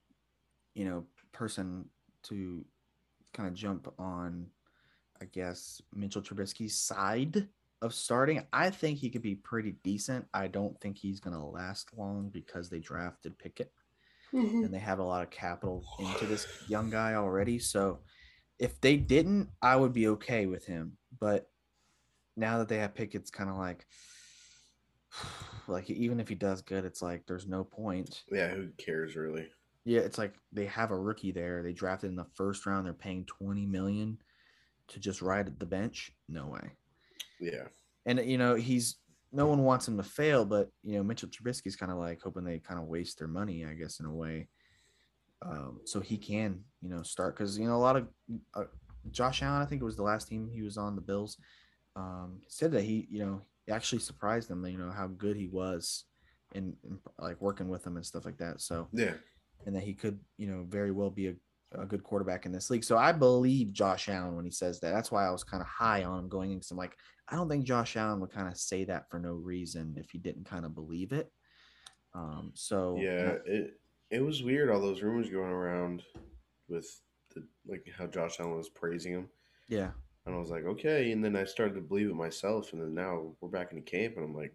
[0.73, 1.89] you know, person
[2.23, 2.63] to
[3.33, 4.47] kind of jump on,
[5.21, 7.47] I guess, Mitchell Trubisky's side
[7.81, 8.45] of starting.
[8.53, 10.25] I think he could be pretty decent.
[10.33, 13.71] I don't think he's going to last long because they drafted Pickett
[14.33, 14.63] mm-hmm.
[14.63, 17.59] and they have a lot of capital into this young guy already.
[17.59, 17.99] So
[18.59, 20.97] if they didn't, I would be okay with him.
[21.19, 21.49] But
[22.37, 23.85] now that they have Pickett, it's kind of like,
[25.67, 28.23] like even if he does good, it's like there's no point.
[28.31, 29.47] Yeah, who cares really?
[29.85, 31.61] Yeah, it's like they have a rookie there.
[31.61, 32.85] They drafted in the first round.
[32.85, 34.17] They're paying twenty million
[34.89, 36.11] to just ride at the bench.
[36.29, 36.71] No way.
[37.39, 37.67] Yeah.
[38.05, 38.97] And you know he's
[39.31, 42.43] no one wants him to fail, but you know Mitchell Trubisky's kind of like hoping
[42.43, 44.47] they kind of waste their money, I guess, in a way,
[45.41, 48.07] um, so he can you know start because you know a lot of
[48.53, 48.65] uh,
[49.11, 51.37] Josh Allen, I think it was the last team he was on the Bills,
[51.95, 56.05] um, said that he you know actually surprised them, you know how good he was
[56.53, 58.61] in, in like working with them and stuff like that.
[58.61, 59.13] So yeah,
[59.65, 61.35] and that he could you know very well be a
[61.75, 62.83] a good quarterback in this league.
[62.83, 64.91] So I believe Josh Allen when he says that.
[64.91, 66.95] That's why I was kind of high on him going into some like
[67.29, 70.17] I don't think Josh Allen would kind of say that for no reason if he
[70.17, 71.31] didn't kind of believe it.
[72.13, 73.79] Um, so yeah, it
[74.11, 76.03] it was weird all those rumors going around
[76.67, 76.87] with
[77.33, 79.29] the like how Josh Allen was praising him.
[79.67, 79.91] Yeah.
[80.25, 81.11] And I was like, okay.
[81.11, 82.71] And then I started to believe it myself.
[82.71, 84.53] And then now we're back in the camp, and I'm like,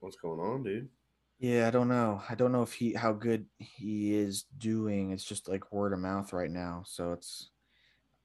[0.00, 0.88] what's going on, dude?
[1.38, 2.22] Yeah, I don't know.
[2.28, 5.10] I don't know if he how good he is doing.
[5.10, 6.82] It's just like word of mouth right now.
[6.86, 7.50] So it's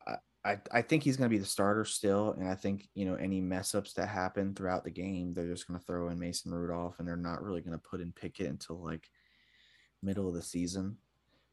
[0.07, 2.31] I I, I think he's gonna be the starter still.
[2.33, 5.67] And I think, you know, any mess ups that happen throughout the game, they're just
[5.67, 9.09] gonna throw in Mason Rudolph and they're not really gonna put in Pickett until like
[10.01, 10.97] middle of the season,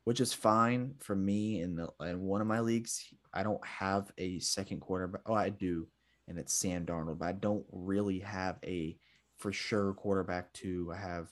[0.05, 3.03] which is fine for me in the in one of my leagues.
[3.35, 5.23] I don't have a second quarterback.
[5.27, 5.89] Oh, I do,
[6.29, 8.97] and it's Sam Darnold, but I don't really have a
[9.39, 10.93] for sure quarterback two.
[10.95, 11.29] I have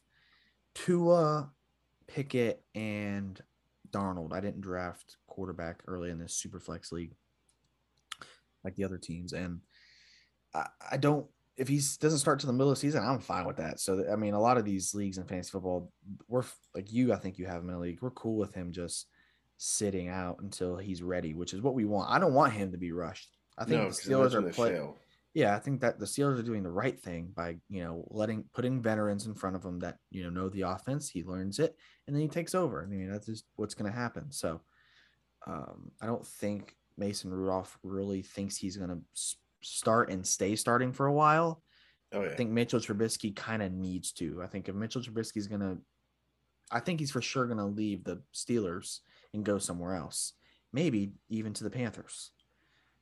[0.76, 1.50] Tua,
[2.06, 3.40] Pickett, and
[3.90, 4.32] Darnold.
[4.32, 7.14] I didn't draft quarterback early in this super flex league
[8.62, 9.60] like the other teams, and
[10.54, 11.26] I, I don't.
[11.56, 13.80] If he doesn't start to the middle of the season, I'm fine with that.
[13.80, 15.90] So I mean, a lot of these leagues in fantasy football,
[16.28, 17.14] we're like you.
[17.14, 17.98] I think you have him in a league.
[18.02, 19.06] We're cool with him just
[19.56, 22.10] sitting out until he's ready, which is what we want.
[22.10, 23.30] I don't want him to be rushed.
[23.56, 24.92] I think no, the Steelers are playing
[25.36, 28.44] yeah, I think that the Steelers are doing the right thing by, you know, letting
[28.54, 31.10] putting veterans in front of him that, you know, know the offense.
[31.10, 32.82] He learns it and then he takes over.
[32.82, 34.32] I mean, that's just what's going to happen.
[34.32, 34.62] So
[35.46, 39.02] um, I don't think Mason Rudolph really thinks he's going to
[39.60, 41.62] start and stay starting for a while.
[42.14, 42.30] Oh, yeah.
[42.30, 44.40] I think Mitchell Trubisky kind of needs to.
[44.42, 45.76] I think if Mitchell Trubisky is going to,
[46.72, 49.00] I think he's for sure going to leave the Steelers
[49.34, 50.32] and go somewhere else,
[50.72, 52.30] maybe even to the Panthers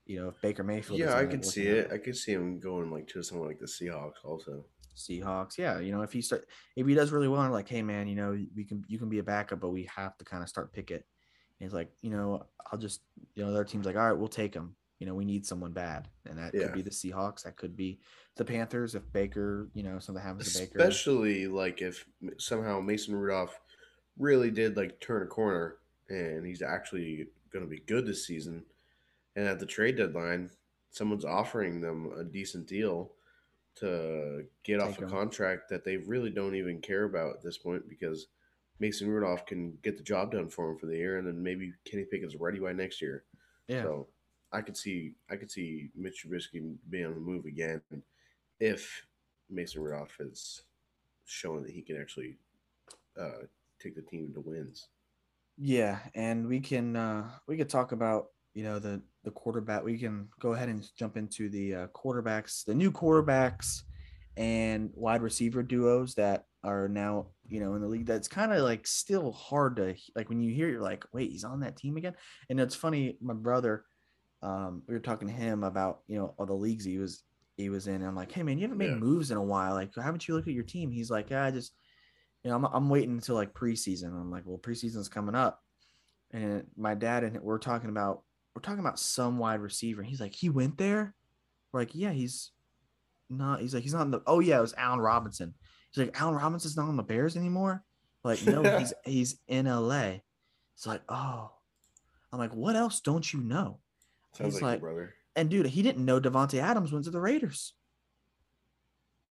[0.06, 0.98] you know, if Baker Mayfield.
[0.98, 1.90] Yeah, I could see it.
[1.92, 4.64] I could see him going like to someone like the Seahawks also.
[4.96, 5.80] Seahawks, yeah.
[5.80, 8.14] You know, if he start, if he does really well, and like, hey man, you
[8.14, 10.72] know, we can you can be a backup, but we have to kind of start
[10.72, 11.04] Pickett.
[11.58, 13.00] And he's like, you know, I'll just,
[13.34, 14.76] you know, their team's like, all right, we'll take him.
[14.98, 16.64] You know, we need someone bad, and that yeah.
[16.64, 17.42] could be the Seahawks.
[17.42, 18.00] That could be
[18.36, 20.88] the Panthers if Baker, you know, something happens Especially to Baker.
[20.88, 22.06] Especially like if
[22.38, 23.58] somehow Mason Rudolph
[24.18, 25.76] really did like turn a corner
[26.08, 28.62] and he's actually going to be good this season
[29.36, 30.50] and at the trade deadline,
[30.90, 33.12] someone's offering them a decent deal
[33.76, 37.58] to get Take off a contract that they really don't even care about at this
[37.58, 38.28] point because
[38.78, 41.72] Mason Rudolph can get the job done for him for the year, and then maybe
[41.84, 43.24] Kenny Pickett's ready by next year.
[43.68, 43.82] Yeah.
[43.82, 44.08] So
[44.52, 47.80] I could see I could see Mitch Trubisky being on the move again
[48.60, 49.04] if
[49.50, 50.62] Mason Rudolph is
[51.24, 52.36] showing that he can actually
[53.20, 53.46] uh,
[53.80, 54.88] take the team to wins.
[55.56, 59.84] Yeah, and we can uh, we could talk about you know the the quarterback.
[59.84, 63.82] We can go ahead and jump into the uh, quarterbacks, the new quarterbacks,
[64.36, 68.06] and wide receiver duos that are now you know in the league.
[68.06, 70.68] That's kind of like still hard to like when you hear.
[70.68, 72.14] You're like, wait, he's on that team again.
[72.48, 73.18] And it's funny.
[73.20, 73.84] My brother,
[74.42, 77.24] um, we were talking to him about you know all the leagues he was
[77.56, 77.96] he was in.
[77.96, 78.96] And I'm like, hey man, you haven't made yeah.
[78.96, 79.74] moves in a while.
[79.74, 80.92] Like, haven't you looked at your team?
[80.92, 81.72] He's like, yeah, I just
[82.44, 84.08] you know I'm I'm waiting until like preseason.
[84.08, 85.60] I'm like, well, preseason's coming up.
[86.30, 88.22] And my dad and we're talking about
[88.54, 90.02] we're talking about some wide receiver.
[90.02, 91.14] He's like, he went there.
[91.72, 92.52] We're like, yeah, he's
[93.28, 93.60] not.
[93.60, 94.22] He's like, he's not in the.
[94.26, 95.54] Oh yeah, it was Allen Robinson.
[95.90, 97.82] He's like, Allen Robinson's not on the Bears anymore.
[98.22, 100.18] like, no, he's he's in LA.
[100.76, 101.50] It's like, oh,
[102.32, 103.80] I'm like, what else don't you know?
[104.34, 105.14] Sounds he's like, like brother.
[105.36, 107.74] And dude, he didn't know Davante Adams went to the Raiders.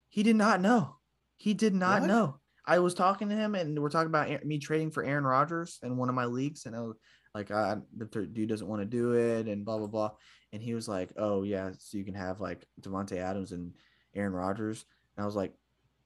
[0.07, 0.95] He did not know.
[1.35, 2.07] He did not what?
[2.07, 2.39] know.
[2.65, 5.97] I was talking to him, and we're talking about me trading for Aaron Rodgers in
[5.97, 6.95] one of my leagues, and I was,
[7.35, 10.11] Like, uh, the dude doesn't want to do it, and blah blah blah.
[10.51, 13.73] And he was like, "Oh yeah, so you can have like Davante Adams and
[14.15, 15.53] Aaron Rodgers." And I was like,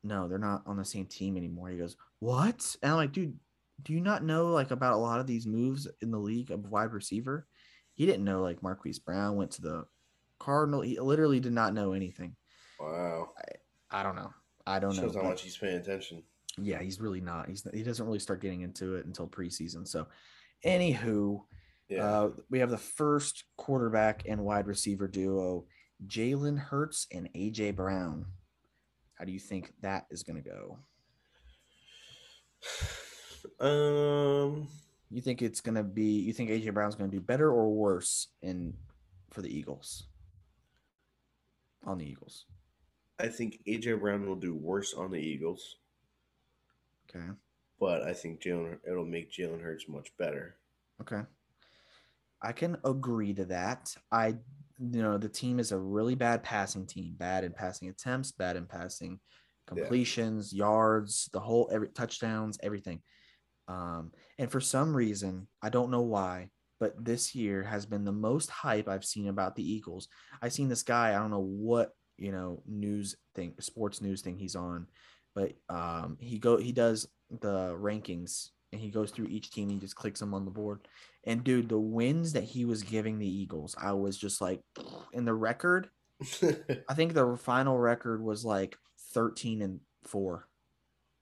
[0.03, 3.37] "No, they're not on the same team anymore." He goes, "What?" And I'm like, "Dude,
[3.81, 6.69] do you not know like about a lot of these moves in the league of
[6.69, 7.47] wide receiver?"
[7.93, 9.85] He didn't know like Marquise Brown went to the
[10.39, 10.81] Cardinal.
[10.81, 12.35] He literally did not know anything.
[12.79, 13.31] Wow.
[13.37, 14.33] I, I don't know.
[14.65, 15.21] I don't Shows know.
[15.21, 16.23] how much he's paying attention.
[16.57, 17.47] Yeah, he's really not.
[17.49, 19.87] He's he doesn't really start getting into it until preseason.
[19.87, 20.07] So,
[20.65, 21.41] anywho,
[21.89, 22.05] yeah.
[22.05, 25.65] uh, we have the first quarterback and wide receiver duo,
[26.07, 28.25] Jalen Hurts and AJ Brown.
[29.15, 30.77] How do you think that is going to go?
[33.59, 34.67] Um,
[35.11, 36.21] you think it's going to be?
[36.21, 38.73] You think AJ Brown's going to do better or worse in
[39.31, 40.07] for the Eagles?
[41.85, 42.45] On the Eagles.
[43.19, 45.77] I think AJ Brown will do worse on the Eagles.
[47.09, 47.27] Okay.
[47.79, 50.55] But I think Jalen it'll make Jalen Hurts much better.
[51.01, 51.21] Okay.
[52.41, 53.95] I can agree to that.
[54.11, 54.35] I
[54.79, 58.55] you know the team is a really bad passing team, bad in passing attempts, bad
[58.55, 59.19] in passing
[59.67, 60.65] completions, yeah.
[60.65, 63.01] yards, the whole every touchdowns, everything.
[63.67, 68.11] Um, and for some reason, I don't know why, but this year has been the
[68.11, 70.09] most hype I've seen about the Eagles.
[70.41, 74.37] I've seen this guy, I don't know what you know news thing, sports news thing
[74.37, 74.87] he's on,
[75.35, 79.69] but um, he go he does the rankings and he goes through each team.
[79.69, 80.87] And he just clicks them on the board,
[81.25, 84.61] and dude, the wins that he was giving the Eagles, I was just like,
[85.13, 85.89] in the record,
[86.89, 88.75] I think the final record was like
[89.13, 90.47] thirteen and four.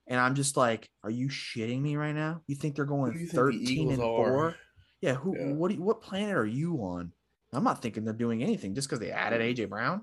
[0.08, 2.42] And I'm just like, are you shitting me right now?
[2.48, 4.48] You think they're going think 13 the and four?
[4.48, 4.56] Are?
[5.00, 5.54] Yeah, who yeah.
[5.54, 7.14] what what planet are you on?
[7.54, 10.02] I'm not thinking they're doing anything just because they added AJ Brown.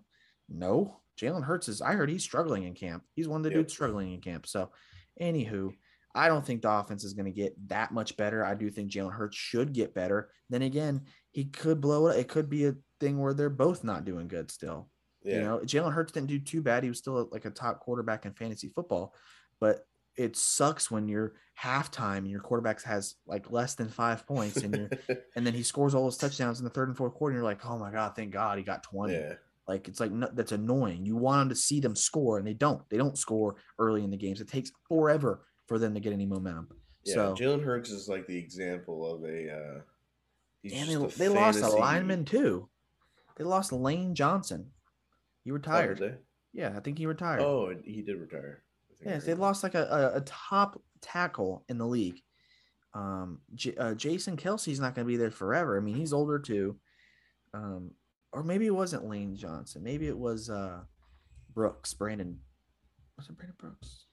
[0.49, 1.83] No, Jalen Hurts is.
[1.83, 3.05] I heard he's struggling in camp.
[3.15, 3.59] He's one of the yep.
[3.59, 4.47] dudes struggling in camp.
[4.47, 4.71] So,
[5.21, 5.73] anywho,
[6.15, 8.45] I don't think the offense is going to get that much better.
[8.45, 10.31] I do think Jalen Hurts should get better.
[10.49, 12.19] Then again, he could blow it.
[12.19, 14.89] It could be a thing where they're both not doing good still.
[15.23, 15.35] Yeah.
[15.35, 16.83] You know, Jalen Hurts didn't do too bad.
[16.83, 19.15] He was still like a top quarterback in fantasy football,
[19.61, 24.57] but it sucks when you're halftime and your quarterback has like less than five points
[24.57, 24.99] and
[25.37, 27.33] and then he scores all his touchdowns in the third and fourth quarter.
[27.33, 29.15] And you're like, oh my god, thank God he got twenty.
[29.15, 29.35] Yeah.
[29.69, 31.05] Like it's like no, that's annoying.
[31.05, 32.83] You want them to see them score, and they don't.
[32.89, 34.41] They don't score early in the games.
[34.41, 36.69] It takes forever for them to get any momentum.
[37.05, 39.53] Yeah, so Jalen Hurts is like the example of a.
[39.53, 39.81] Uh,
[40.65, 42.69] and they, they lost a lineman too.
[43.37, 44.71] They lost Lane Johnson.
[45.45, 46.01] He retired.
[46.03, 46.15] Oh,
[46.53, 47.41] yeah, I think he retired.
[47.41, 48.65] Oh, he did retire.
[49.05, 52.21] Yes, they lost like a, a, a, top tackle in the league.
[52.95, 55.77] Um, J- uh, Jason Kelce's not going to be there forever.
[55.77, 56.77] I mean, he's older too.
[57.55, 57.93] Um,
[58.33, 59.83] or maybe it wasn't Lane Johnson.
[59.83, 60.81] Maybe it was uh
[61.55, 62.39] Brooks, Brandon.
[63.17, 64.07] Was it Brandon Brooks?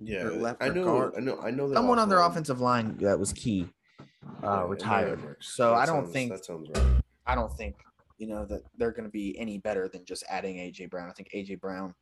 [0.00, 1.14] Yeah, left I know, guard.
[1.16, 1.40] I know.
[1.40, 1.72] I know.
[1.72, 3.68] Someone on their offensive line that was key
[4.42, 5.36] uh, yeah, retired.
[5.40, 7.02] So that I don't sounds, think that sounds right.
[7.26, 7.76] I don't think
[8.18, 11.08] you know that they're going to be any better than just adding AJ Brown.
[11.08, 11.94] I think AJ Brown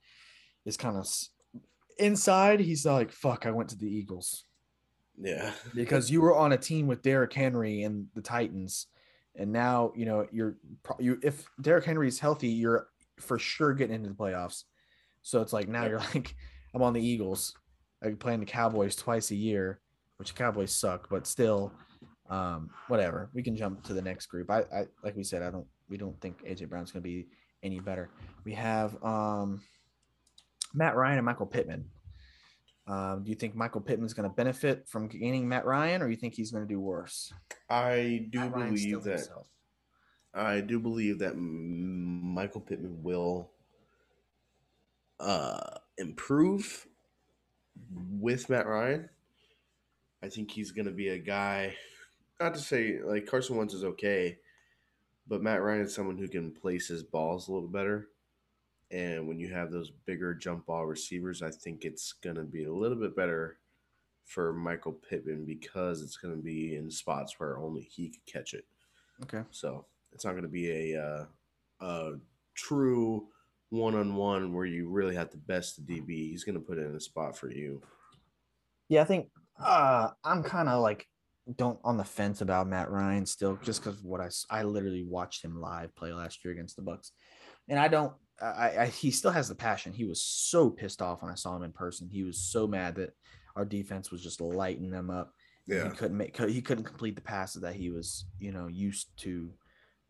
[0.64, 1.06] is kind of
[1.98, 2.60] inside.
[2.60, 4.44] He's like, "Fuck, I went to the Eagles."
[5.18, 8.86] Yeah, because you were on a team with Derrick Henry and the Titans
[9.36, 10.56] and now, you know, you're
[10.98, 14.64] you if Derrick Henry is healthy, you're for sure getting into the playoffs.
[15.22, 16.34] So it's like now you're like,
[16.74, 17.54] I'm on the Eagles,
[18.02, 19.80] like playing the Cowboys twice a year,
[20.16, 21.72] which Cowboys suck, but still,
[22.28, 23.30] um, whatever.
[23.34, 24.50] We can jump to the next group.
[24.50, 27.28] I, I like we said, I don't we don't think AJ Brown's gonna be
[27.62, 28.10] any better.
[28.44, 29.62] We have um
[30.74, 31.84] Matt Ryan and Michael Pittman.
[32.86, 36.16] Um, do you think Michael Pittman's going to benefit from gaining Matt Ryan, or you
[36.16, 37.32] think he's going to do worse?
[37.70, 39.18] I do Matt believe that.
[39.18, 39.46] Himself.
[40.34, 43.50] I do believe that Michael Pittman will
[45.20, 46.86] uh, improve
[48.18, 49.08] with Matt Ryan.
[50.22, 51.74] I think he's going to be a guy.
[52.40, 54.38] Not to say like Carson Wentz is okay,
[55.28, 58.08] but Matt Ryan is someone who can place his balls a little better.
[58.92, 62.64] And when you have those bigger jump ball receivers, I think it's going to be
[62.64, 63.58] a little bit better
[64.26, 68.52] for Michael Pittman because it's going to be in spots where only he could catch
[68.52, 68.66] it.
[69.22, 69.42] Okay.
[69.50, 71.24] So it's not going to be a, uh,
[71.80, 72.12] a
[72.54, 73.28] true
[73.70, 76.30] one on one where you really have to best the DB.
[76.30, 77.80] He's going to put it in a spot for you.
[78.88, 79.28] Yeah, I think
[79.58, 81.08] uh, I'm kind of like
[81.56, 85.42] don't on the fence about Matt Ryan still, just because what I I literally watched
[85.42, 87.12] him live play last year against the Bucs,
[87.68, 88.12] and I don't
[88.42, 89.92] I, I, he still has the passion.
[89.92, 92.08] He was so pissed off when I saw him in person.
[92.10, 93.14] He was so mad that
[93.56, 95.32] our defense was just lighting them up.
[95.66, 99.16] Yeah, he couldn't make he couldn't complete the passes that he was you know used
[99.18, 99.50] to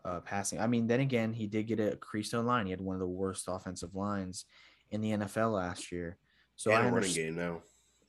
[0.04, 0.60] uh, passing.
[0.60, 2.66] I mean, then again, he did get a crease line.
[2.66, 4.46] He had one of the worst offensive lines
[4.90, 6.16] in the NFL last year.
[6.56, 7.62] So and I running game now.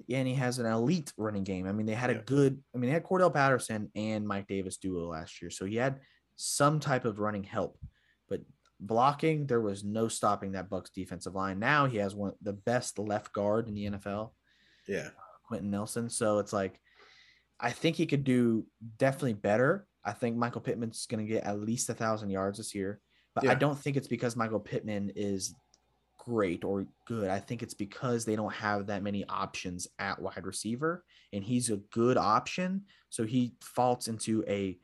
[0.07, 1.67] Yeah, and he has an elite running game.
[1.67, 2.17] I mean, they had yeah.
[2.17, 2.61] a good.
[2.73, 5.99] I mean, they had Cordarrelle Patterson and Mike Davis duo last year, so he had
[6.35, 7.77] some type of running help.
[8.87, 11.59] Blocking, there was no stopping that Bucs defensive line.
[11.59, 14.31] Now he has one the best left guard in the NFL.
[14.87, 15.09] Yeah,
[15.47, 16.09] Quenton Nelson.
[16.09, 16.79] So it's like,
[17.59, 18.65] I think he could do
[18.97, 19.87] definitely better.
[20.03, 22.99] I think Michael Pittman's going to get at least a thousand yards this year,
[23.33, 23.51] but yeah.
[23.51, 25.55] I don't think it's because Michael Pittman is
[26.17, 27.29] great or good.
[27.29, 31.69] I think it's because they don't have that many options at wide receiver, and he's
[31.69, 32.83] a good option.
[33.09, 34.77] So he falls into a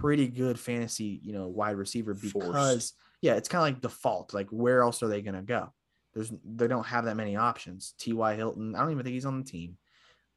[0.00, 4.34] pretty good fantasy, you know, wide receiver because yeah, it's kind of like default.
[4.34, 5.72] Like where else are they gonna go?
[6.14, 7.94] There's they don't have that many options.
[7.98, 8.36] T.Y.
[8.36, 9.76] Hilton, I don't even think he's on the team.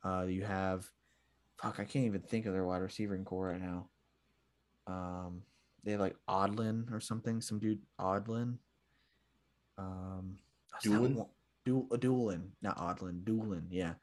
[0.04, 0.90] Uh, you have
[1.62, 3.90] fuck, I can't even think of their wide receiving core right now.
[4.88, 5.44] Um,
[5.84, 8.58] they have like Odlin or something, some dude Odlin.
[9.78, 10.38] Um,
[10.84, 11.26] Dulin,
[11.66, 13.94] Du- Dulin, not Odlin, Dulin, yeah.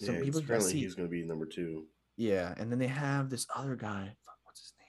[0.00, 1.84] Some yeah, people apparently he's going to be number two.
[2.16, 4.14] Yeah, and then they have this other guy.
[4.24, 4.86] Fuck, what's his name?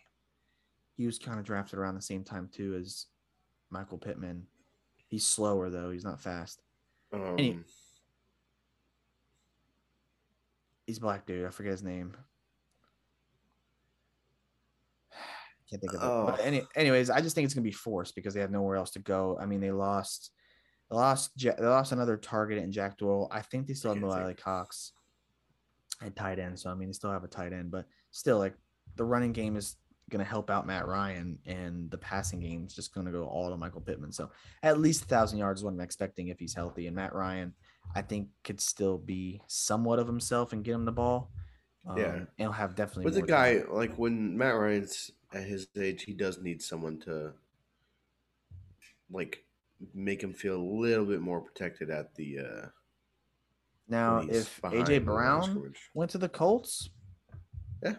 [0.97, 3.07] He was kind of drafted around the same time too as
[3.69, 4.47] Michael Pittman.
[5.07, 5.91] He's slower though.
[5.91, 6.61] He's not fast.
[7.13, 7.59] Um, he,
[10.85, 11.45] he's black dude.
[11.45, 12.15] I forget his name.
[15.69, 16.05] Can't think of it.
[16.05, 16.25] Oh.
[16.27, 18.91] But any, anyways, I just think it's gonna be forced because they have nowhere else
[18.91, 19.37] to go.
[19.39, 20.31] I mean, they lost,
[20.89, 23.27] they lost, they lost another target in Jack Doyle.
[23.31, 24.93] I think they still have Mo Alie-Cox
[26.01, 26.59] at tight end.
[26.59, 28.55] So I mean, they still have a tight end, but still, like
[28.95, 29.75] the running game is
[30.09, 33.25] going to help out Matt Ryan, and the passing game is just going to go
[33.25, 34.11] all to Michael Pittman.
[34.11, 34.29] So
[34.63, 36.87] at least a thousand yards is what I'm expecting if he's healthy.
[36.87, 37.53] And Matt Ryan,
[37.95, 41.31] I think, could still be somewhat of himself and get him the ball.
[41.87, 43.05] Um, yeah, and he'll have definitely.
[43.05, 47.33] But the guy, like when Matt Ryan's at his age, he does need someone to
[49.11, 49.43] like
[49.93, 52.39] make him feel a little bit more protected at the.
[52.39, 52.67] uh
[53.87, 56.89] Now, if AJ Brown went to the Colts,
[57.83, 57.95] yeah,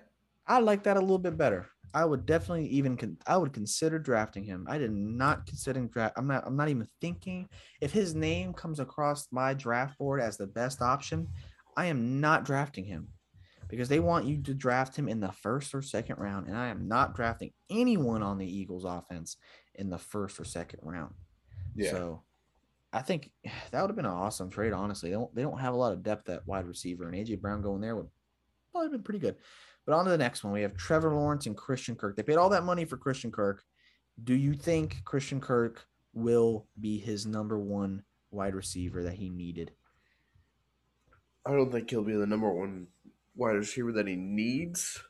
[0.47, 1.69] I like that a little bit better.
[1.97, 4.67] I would definitely even con- I would consider drafting him.
[4.69, 6.13] I did not consider draft.
[6.19, 6.47] I'm not.
[6.47, 7.49] I'm not even thinking
[7.81, 11.27] if his name comes across my draft board as the best option.
[11.75, 13.09] I am not drafting him
[13.69, 16.69] because they want you to draft him in the first or second round, and I
[16.69, 19.39] am not drafting anyone on the Eagles offense
[19.75, 21.15] in the first or second round.
[21.75, 21.93] Yeah.
[21.93, 22.23] So
[22.93, 23.31] I think
[23.71, 24.75] that would have been an awesome trade.
[24.75, 27.41] Honestly, they don't they don't have a lot of depth at wide receiver, and AJ
[27.41, 28.11] Brown going there would
[28.71, 29.37] probably been pretty good.
[29.87, 32.17] But on to the next one, we have Trevor Lawrence and Christian Kirk.
[32.17, 33.63] They paid all that money for Christian Kirk.
[34.23, 39.71] Do you think Christian Kirk will be his number one wide receiver that he needed?
[41.47, 42.89] I don't think he'll be the number one
[43.37, 45.01] wide receiver that he needs.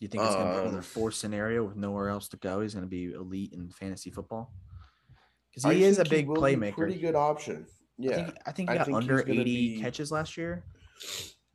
[0.00, 2.62] You think it's going to be another um, four scenario with nowhere else to go?
[2.62, 4.50] He's going to be elite in fantasy football
[5.50, 6.74] because he I is a big playmaker.
[6.74, 7.66] Pretty good option.
[7.98, 9.80] Yeah, I think, I think he got think under eighty be...
[9.80, 10.64] catches last year.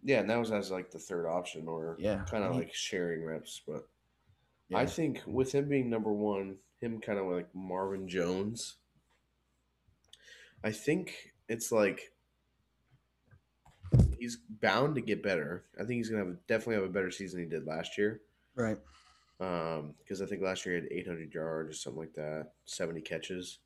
[0.06, 3.26] Yeah, and that was as like the third option or yeah, kind of like sharing
[3.26, 3.62] reps.
[3.68, 3.88] But
[4.70, 4.78] yeah.
[4.78, 8.76] I think with him being number one, him kind of like Marvin Jones.
[10.64, 12.12] I think it's like
[14.20, 15.66] he's bound to get better.
[15.76, 18.22] I think he's gonna have definitely have a better season he did last year.
[18.56, 18.78] Right.
[19.40, 23.02] Um, because I think last year he had 800 yards or something like that, 70
[23.02, 23.58] catches.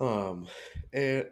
[0.00, 0.48] Um,
[0.92, 1.26] and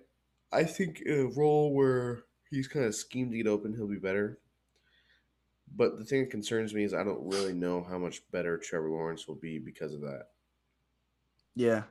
[0.53, 3.75] I think a role where he's kind of schemed to get open.
[3.75, 4.39] He'll be better.
[5.75, 8.91] But the thing that concerns me is I don't really know how much better Trevor
[8.91, 10.29] Lawrence will be because of that.
[11.55, 11.83] Yeah,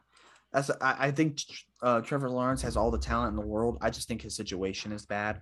[0.54, 1.40] that's I, I think
[1.82, 3.78] uh, Trevor Lawrence has all the talent in the world.
[3.82, 5.42] I just think his situation is bad,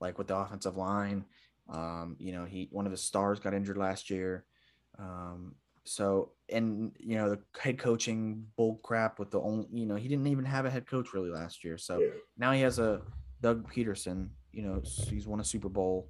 [0.00, 1.24] like with the offensive line.
[1.68, 4.44] Um, you know, he one of his stars got injured last year.
[4.98, 5.54] Um,
[5.84, 10.08] so and you know the head coaching bull crap with the only you know he
[10.08, 11.78] didn't even have a head coach really last year.
[11.78, 12.08] So yeah.
[12.36, 13.00] now he has a
[13.40, 16.08] Doug Pederson you know, he's won a Super Bowl.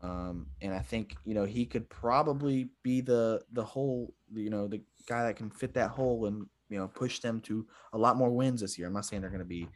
[0.00, 4.68] Um, and I think, you know, he could probably be the the whole, you know,
[4.68, 8.16] the guy that can fit that hole and, you know, push them to a lot
[8.16, 8.86] more wins this year.
[8.86, 9.68] I'm not saying they're going to be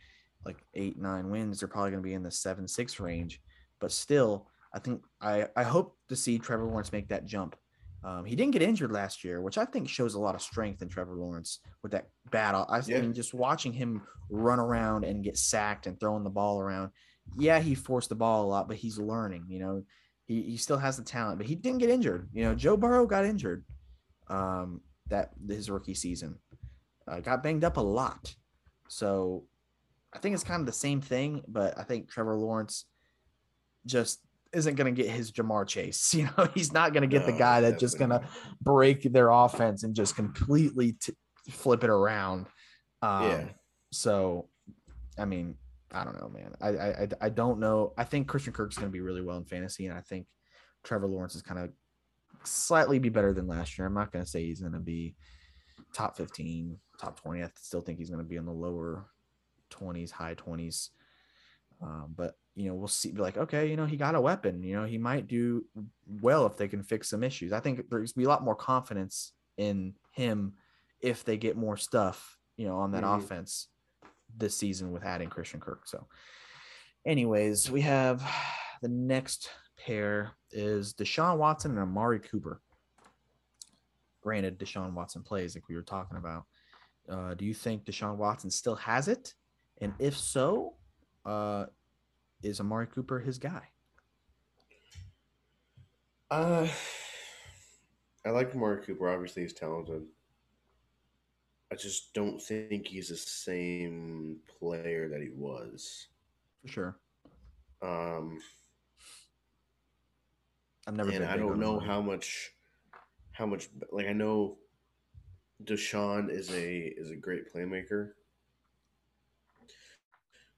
[0.45, 1.61] like eight, nine wins.
[1.61, 3.41] They're probably going to be in the seven, six range.
[3.81, 7.57] But still, I think I, I hope to see Trevor Lawrence make that jump.
[8.05, 10.83] Um, he didn't get injured last year, which I think shows a lot of strength
[10.83, 12.67] in Trevor Lawrence with that battle.
[12.69, 13.01] I yeah.
[13.01, 16.91] mean, just watching him run around and get sacked and throwing the ball around
[17.37, 19.47] yeah, he forced the ball a lot, but he's learning.
[19.49, 19.83] You know,
[20.27, 22.29] he, he still has the talent, but he didn't get injured.
[22.33, 23.65] You know, Joe Burrow got injured
[24.29, 26.39] um, that his rookie season,
[27.09, 28.35] uh, got banged up a lot.
[28.89, 29.45] So
[30.13, 32.85] I think it's kind of the same thing, but I think Trevor Lawrence
[33.87, 34.21] just
[34.53, 36.15] isn't going to get his Ja'Marr Chase.
[36.23, 38.23] You know, he's not going to get no, the guy that's just going to
[38.61, 41.15] break their offense and just completely t-
[41.51, 42.47] flip it around.
[43.01, 43.45] Um, yeah.
[43.93, 44.49] So,
[45.19, 45.57] I mean,
[45.93, 46.55] I don't know, man.
[46.61, 47.93] I I I don't know.
[47.97, 50.27] I think Christian Kirk's going to be really well in fantasy, and I think
[50.83, 51.71] Trevor Lawrence is kind of
[52.45, 53.87] slightly be better than last year.
[53.87, 55.15] I'm not going to say he's going to be
[55.95, 57.43] top 15, top 20.
[57.43, 59.07] I still think he's going to be in the lower
[59.71, 60.91] 20s, high 20s.
[61.83, 63.13] Um, but you know, we'll see.
[63.13, 64.63] Be like, okay, you know, he got a weapon.
[64.63, 65.65] You know, he might do
[66.21, 67.53] well if they can fix some issues.
[67.53, 70.55] I think there's be a lot more confidence in him
[71.01, 73.21] if they get more stuff, you know, on that mm-hmm.
[73.21, 73.69] offense
[74.37, 75.87] this season with adding Christian Kirk.
[75.87, 76.07] So,
[77.07, 78.23] anyways, we have
[78.81, 82.61] the next pair is Deshaun Watson and Amari Cooper.
[84.23, 86.45] Granted, Deshaun Watson plays like we were talking about.
[87.09, 89.35] Uh, do you think Deshaun Watson still has it?
[89.81, 90.75] And if so,
[91.25, 91.67] uh,
[92.43, 93.63] is Amari Cooper his guy?
[96.31, 96.69] Uh,
[98.25, 99.09] I like Amari Cooper.
[99.09, 100.03] Obviously, he's talented.
[101.73, 106.09] I just don't think he's the same player that he was.
[106.61, 106.97] For sure.
[107.81, 108.41] Um,
[110.87, 111.11] I've never.
[111.11, 112.53] And I don't know how much,
[113.33, 113.71] how much.
[113.91, 114.59] Like I know,
[115.65, 118.11] Deshaun is a is a great playmaker,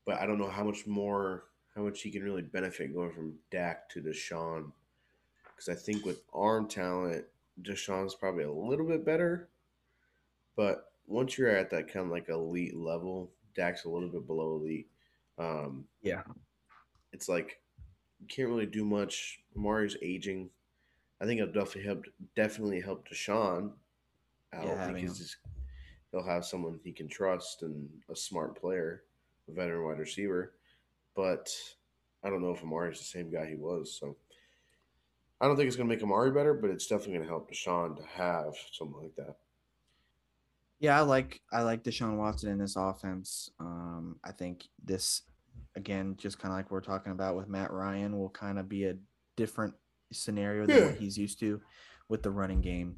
[0.04, 1.44] but I don't know how much more,
[1.76, 4.72] how much he can really benefit going from Dak to Deshaun,
[5.54, 7.24] because I think with arm talent,
[7.62, 9.48] Deshaun's probably a little bit better,
[10.56, 14.56] but once you're at that kind of like elite level, Dak's a little bit below
[14.56, 14.88] elite.
[15.38, 16.22] Um, yeah,
[17.12, 17.60] it's like
[18.20, 19.40] you can't really do much.
[19.56, 20.50] Amari's aging.
[21.20, 22.04] I think it'll definitely help.
[22.34, 23.72] Definitely help Deshaun
[24.52, 25.36] out yeah, because
[26.10, 29.02] he'll have someone he can trust and a smart player,
[29.48, 30.54] a veteran wide receiver.
[31.14, 31.50] But
[32.22, 33.96] I don't know if Amari's the same guy he was.
[33.98, 34.16] So
[35.40, 37.50] I don't think it's going to make Amari better, but it's definitely going to help
[37.50, 39.36] Deshaun to have someone like that.
[40.80, 43.50] Yeah, I like I like Deshaun Watson in this offense.
[43.60, 45.22] Um, I think this
[45.76, 48.84] again, just kind of like we're talking about with Matt Ryan, will kind of be
[48.84, 48.96] a
[49.36, 49.74] different
[50.12, 50.86] scenario than yeah.
[50.86, 51.60] what he's used to
[52.08, 52.96] with the running game.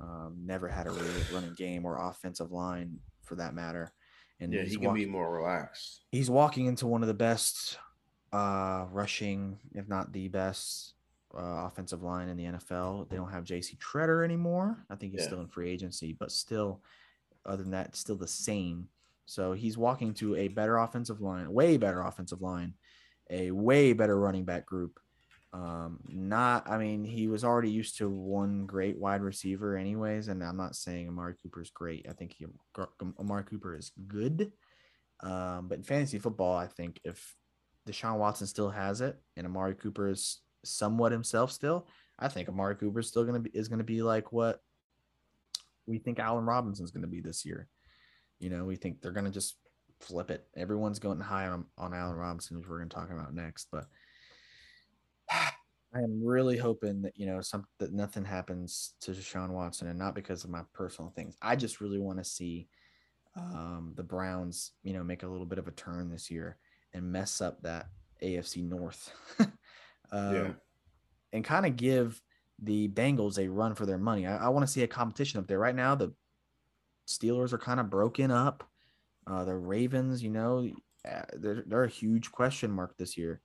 [0.00, 3.92] Um, never had a really running game or offensive line for that matter.
[4.40, 6.04] And yeah, he can be more relaxed.
[6.12, 7.78] He's walking into one of the best
[8.32, 10.94] uh, rushing, if not the best,
[11.36, 13.08] uh, offensive line in the NFL.
[13.08, 13.76] They don't have J.C.
[13.76, 14.84] Tretter anymore.
[14.90, 15.26] I think he's yeah.
[15.26, 16.82] still in free agency, but still,
[17.44, 18.88] other than that, still the same.
[19.26, 22.74] So he's walking to a better offensive line, way better offensive line,
[23.30, 24.98] a way better running back group.
[25.52, 30.28] Um, not, I mean, he was already used to one great wide receiver, anyways.
[30.28, 32.06] And I'm not saying Amari Cooper is great.
[32.08, 32.46] I think he,
[33.18, 34.52] Amari Cooper is good.
[35.20, 37.34] Um, but in fantasy football, I think if
[37.86, 41.86] Deshaun Watson still has it and Amari Cooper is somewhat himself still,
[42.18, 44.60] I think Amari Cooper is still gonna be is gonna be like what
[45.86, 47.68] we think Allen Robinson's gonna be this year.
[48.38, 49.56] You know, we think they're to just
[50.00, 50.46] flip it.
[50.56, 53.68] Everyone's going high on, on Allen Robinson, which we're to talk about next.
[53.70, 53.86] But
[55.30, 59.98] I am really hoping that, you know, some that nothing happens to Deshaun Watson and
[59.98, 61.36] not because of my personal things.
[61.40, 62.68] I just really want to see
[63.36, 66.58] um, the Browns, you know, make a little bit of a turn this year
[66.92, 67.86] and mess up that
[68.22, 69.12] AFC North.
[70.12, 70.50] um, yeah.
[71.32, 72.20] And kind of give
[72.62, 74.26] the Bengals a run for their money.
[74.26, 75.58] I, I want to see a competition up there.
[75.58, 76.12] Right now, the
[77.06, 78.64] Steelers are kind of broken up.
[79.26, 80.70] Uh, the Ravens, you know,
[81.08, 83.40] uh, they're, they're a huge question mark this year.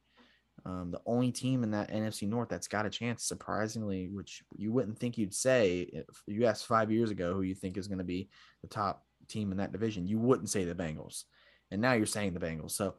[0.66, 4.72] Um, the only team in that NFC North that's got a chance, surprisingly, which you
[4.72, 7.98] wouldn't think you'd say if you asked five years ago who you think is going
[7.98, 8.30] to be
[8.62, 11.24] the top team in that division, you wouldn't say the Bengals,
[11.70, 12.72] and now you're saying the Bengals.
[12.72, 12.96] So,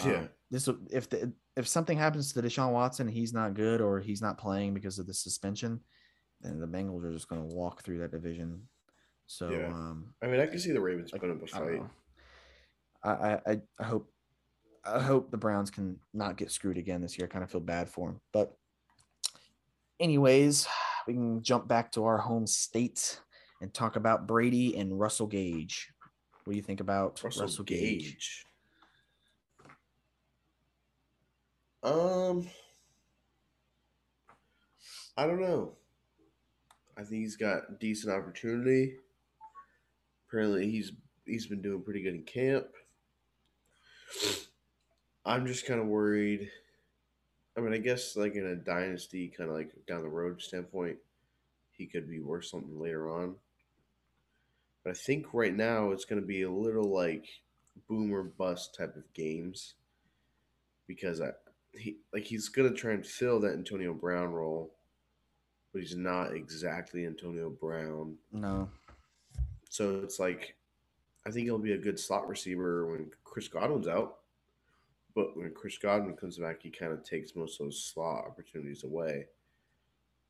[0.00, 4.00] um, yeah, this if the if something happens to Deshaun Watson, he's not good or
[4.00, 5.80] he's not playing because of the suspension,
[6.40, 8.62] then the Bengals are just going to walk through that division
[9.26, 9.66] so yeah.
[9.66, 11.82] um, I mean, I can see the Ravens like, putting up a fight.
[13.02, 14.10] I, I I hope
[14.84, 17.26] I hope the Browns can not get screwed again this year.
[17.26, 18.56] I kind of feel bad for them, but
[19.98, 20.66] anyways,
[21.06, 23.20] we can jump back to our home state
[23.60, 25.88] and talk about Brady and Russell Gage.
[26.44, 28.04] What do you think about Russell, Russell Gage?
[28.04, 28.45] Gage?
[31.82, 32.48] Um,
[35.16, 35.72] I don't know.
[36.96, 38.96] I think he's got decent opportunity.
[40.28, 40.92] Apparently, he's
[41.26, 42.66] he's been doing pretty good in camp.
[45.24, 46.50] I'm just kind of worried.
[47.56, 50.98] I mean, I guess like in a dynasty, kind of like down the road standpoint,
[51.72, 53.36] he could be worth something later on.
[54.84, 57.26] But I think right now it's going to be a little like
[57.88, 59.74] boomer bust type of games
[60.86, 61.30] because I
[61.78, 64.74] he like he's going to try and fill that Antonio Brown role,
[65.72, 68.16] but he's not exactly Antonio Brown.
[68.32, 68.68] No.
[69.68, 70.56] So it's like,
[71.26, 74.18] I think he'll be a good slot receiver when Chris Godwin's out.
[75.16, 78.84] but when Chris Godwin comes back, he kind of takes most of those slot opportunities
[78.84, 79.26] away.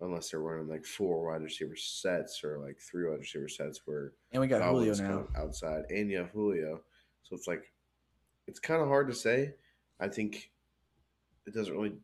[0.01, 4.12] Unless they're running like four wide receiver sets or like three wide receiver sets where
[4.32, 5.42] and we got Godwin's Julio now.
[5.42, 6.82] outside and you have Julio.
[7.22, 7.72] So it's like
[8.47, 9.55] it's kind of hard to say.
[9.99, 10.51] I think
[11.47, 11.94] it doesn't really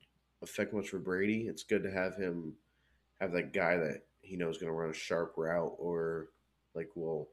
[0.43, 1.47] affect much for Brady.
[1.49, 2.55] It's good to have him
[3.20, 6.28] have that guy that he knows going to run a sharp route or
[6.74, 7.28] like will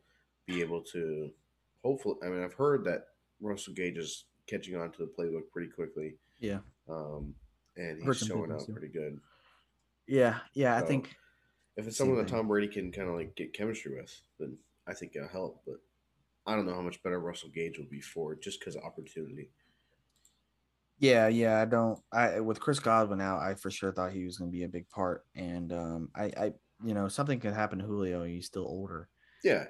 [0.45, 1.31] be able to
[1.83, 2.15] hopefully.
[2.23, 3.05] I mean, I've heard that
[3.39, 6.15] Russell Gage is catching on to the playbook pretty quickly.
[6.39, 6.59] Yeah.
[6.89, 7.35] Um,
[7.77, 8.73] and he's showing out too.
[8.73, 9.19] pretty good.
[10.07, 10.75] Yeah, yeah.
[10.75, 11.15] I think
[11.77, 12.27] If it's someone that.
[12.27, 14.57] Tom Brady can kind of like get chemistry with, then
[14.87, 15.61] I think it'll help.
[15.65, 15.75] But
[16.45, 18.83] I don't know how much better Russell Gage will be for it just because of
[18.83, 19.49] opportunity.
[20.99, 21.99] Yeah, yeah, I don't.
[22.11, 24.69] I with Chris Godwin out, I for sure thought he was going to be a
[24.69, 28.23] big part, and um, I, I, you know, something could happen to Julio.
[28.25, 29.09] He's still older,
[29.43, 29.65] Yeah,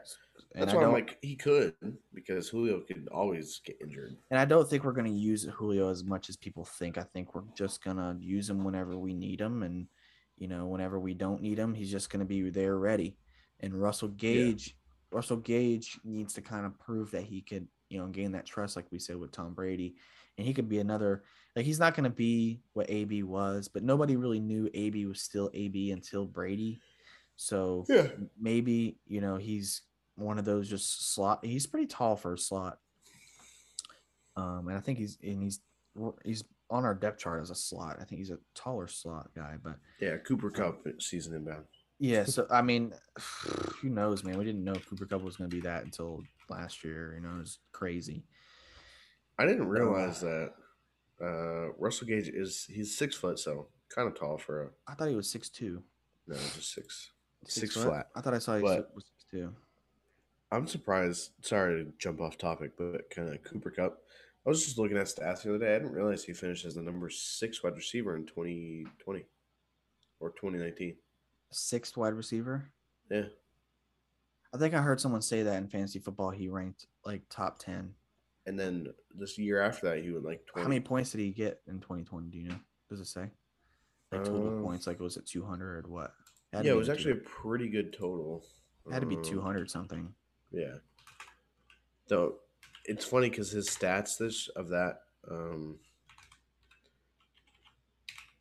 [0.56, 1.76] and that's I why I'm like he could
[2.14, 4.18] because Julio could always get injured.
[4.32, 6.98] and I don't think we're going to use Julio as much as people think.
[6.98, 9.88] I think we're just going to use him whenever we need him, and
[10.38, 13.18] you know, whenever we don't need him, he's just going to be there ready.
[13.60, 14.76] And Russell Gage,
[15.12, 18.76] Russell Gage needs to kind of prove that he could, you know, gain that trust,
[18.78, 19.96] like we said with Tom Brady,
[20.40, 21.24] and he could be another.
[21.56, 25.22] Like he's not going to be what AB was, but nobody really knew AB was
[25.22, 26.80] still AB until Brady.
[27.36, 28.08] So Yeah,
[28.40, 29.82] maybe you know he's
[30.16, 31.44] one of those just slot.
[31.44, 32.80] He's pretty tall for a slot,
[34.38, 35.60] um, and I think he's and he's
[36.24, 37.98] he's on our depth chart as a slot.
[38.00, 40.18] I think he's a taller slot guy, but yeah.
[40.18, 41.66] Cooper Kupp season inbound.
[42.00, 42.24] yeah.
[42.24, 42.94] So I mean,
[43.82, 44.38] who knows, man?
[44.38, 47.16] We didn't know Cooper Kupp was going to be that until last year.
[47.16, 48.24] You know, it was crazy.
[49.40, 50.52] I didn't realize that
[51.22, 55.08] uh, Russell Gage is he's six foot, so kind of tall for a I thought
[55.10, 55.82] he was six two.
[56.28, 57.12] no, just six.
[57.46, 58.10] Six flat.
[58.16, 59.54] I thought I saw he But- was six two.
[60.52, 61.32] I'm surprised.
[61.42, 64.02] Sorry to jump off topic, but kind of Cooper Kupp.
[64.46, 65.76] I was just looking at stats the other day.
[65.76, 69.26] I didn't realize he finished as the number six wide receiver in 2020
[70.20, 70.96] or 2019.
[71.52, 72.72] Sixth wide receiver.
[73.12, 73.26] Yeah,
[74.54, 76.32] I think I heard someone say that in fantasy football.
[76.32, 77.94] He ranked like top ten.
[78.50, 80.64] And then this year after that, he went like 20.
[80.64, 82.30] How many points did he get in 2020?
[82.30, 82.60] Do you know?
[82.90, 83.30] Does it say?
[84.12, 86.14] Like total Uh, points, like was it 200 or what?
[86.52, 88.44] Yeah, it was actually a pretty good total.
[88.88, 90.16] It had to be Um, 200 something.
[90.52, 90.78] Yeah.
[92.08, 92.40] Though
[92.86, 95.78] it's funny because his stats this of that um,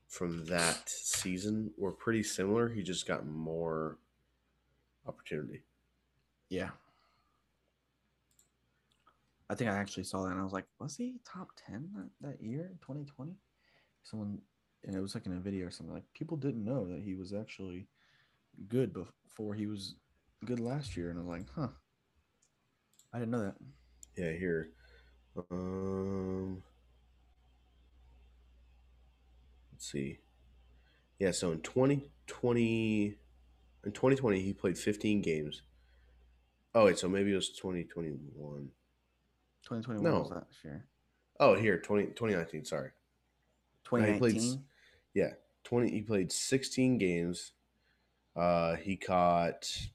[0.09, 2.71] from that season were pretty similar.
[2.71, 3.99] He just got more
[5.07, 5.65] opportunity.
[6.49, 6.71] Yeah.
[9.51, 12.29] I think I actually saw that and I was like, was he top 10 that,
[12.29, 13.33] that year in 2020?
[14.03, 14.39] Someone,
[14.85, 17.15] and it was like in a video or something like people didn't know that he
[17.15, 17.89] was actually
[18.69, 19.95] good before he was
[20.45, 21.11] good last year.
[21.11, 21.69] And I was like, huh,
[23.13, 23.55] I didn't know that.
[24.17, 24.71] Yeah, here.
[25.51, 26.63] Um,
[29.73, 30.19] let's see.
[31.19, 33.15] Yeah, so in 2020,
[33.85, 35.63] in 2020, he played 15 games.
[36.75, 38.71] Oh, wait, so maybe it was 2021.
[39.69, 40.21] 2021 No.
[40.21, 40.85] was last year.
[41.41, 42.91] Oh, here, 20, 2019, sorry.
[43.85, 44.65] he played 2019.
[45.15, 45.33] Yeah,
[45.65, 47.53] 20 he played 16 games.
[48.35, 49.89] Uh he caught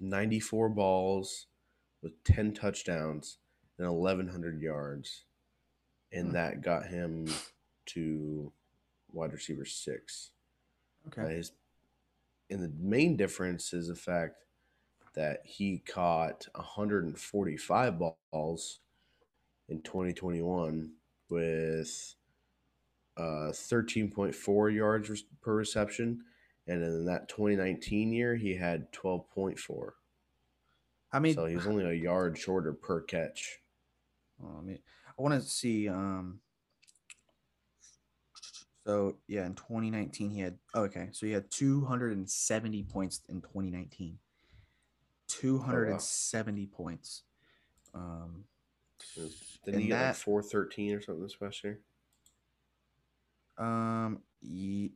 [0.00, 1.46] 94 balls
[2.02, 3.38] with 10 touchdowns
[3.78, 5.24] and 1100 yards.
[6.12, 6.32] And Hmm.
[6.34, 7.26] that got him
[7.86, 8.52] to
[9.12, 10.30] wide receiver 6.
[11.08, 11.22] okay.
[11.22, 11.52] Uh, his,
[12.50, 14.36] and the main difference is the fact
[15.16, 18.80] that he caught 145 balls
[19.68, 20.92] in 2021
[21.30, 22.14] with
[23.16, 26.20] uh, 13.4 yards per reception.
[26.66, 29.90] And in that 2019 year, he had 12.4.
[31.12, 33.60] I mean, so he's only a yard shorter per catch.
[34.42, 34.78] Oh, I mean,
[35.18, 35.88] I want to see.
[35.88, 36.40] Um,
[38.86, 44.18] so yeah, in 2019 he had oh, okay, so he had 270 points in 2019.
[45.40, 47.22] 270 points.
[47.94, 48.44] Um,
[49.64, 51.80] Didn't he get like 413 or something this past year?
[53.58, 54.92] um, ye,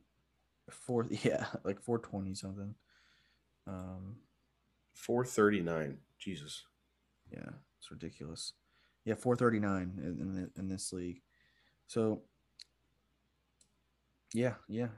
[0.69, 2.75] four yeah, like 420 something.
[3.67, 4.17] Um,
[4.93, 5.97] 439.
[6.19, 6.65] Jesus.
[7.31, 8.53] Yeah, it's ridiculous.
[9.05, 11.21] Yeah, 439 in in, the, in this league.
[11.87, 12.21] So
[14.33, 14.89] yeah, yeah.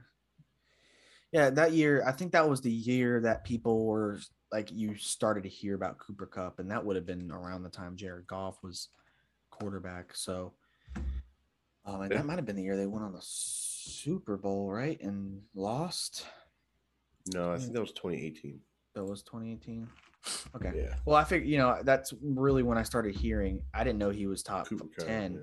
[1.31, 4.19] Yeah, that year, I think that was the year that people were
[4.54, 7.70] like you started to hear about Cooper Kupp and that would have been around the
[7.70, 8.89] time Jared Goff was
[9.49, 10.16] quarterback.
[10.16, 10.54] So
[11.86, 12.18] um, and Yeah.
[12.20, 15.01] that might have been the year they went on the Super Bowl, right?
[15.01, 16.26] And lost.
[17.34, 18.62] No, I think that was 2018.
[18.93, 19.88] That was 2018.
[20.56, 20.72] Okay.
[20.76, 20.95] Yeah.
[21.04, 23.64] Well, I think you know, that's really when I started hearing.
[23.74, 25.34] I didn't know he was top Cooper Kupp, 10.
[25.34, 25.39] yeah.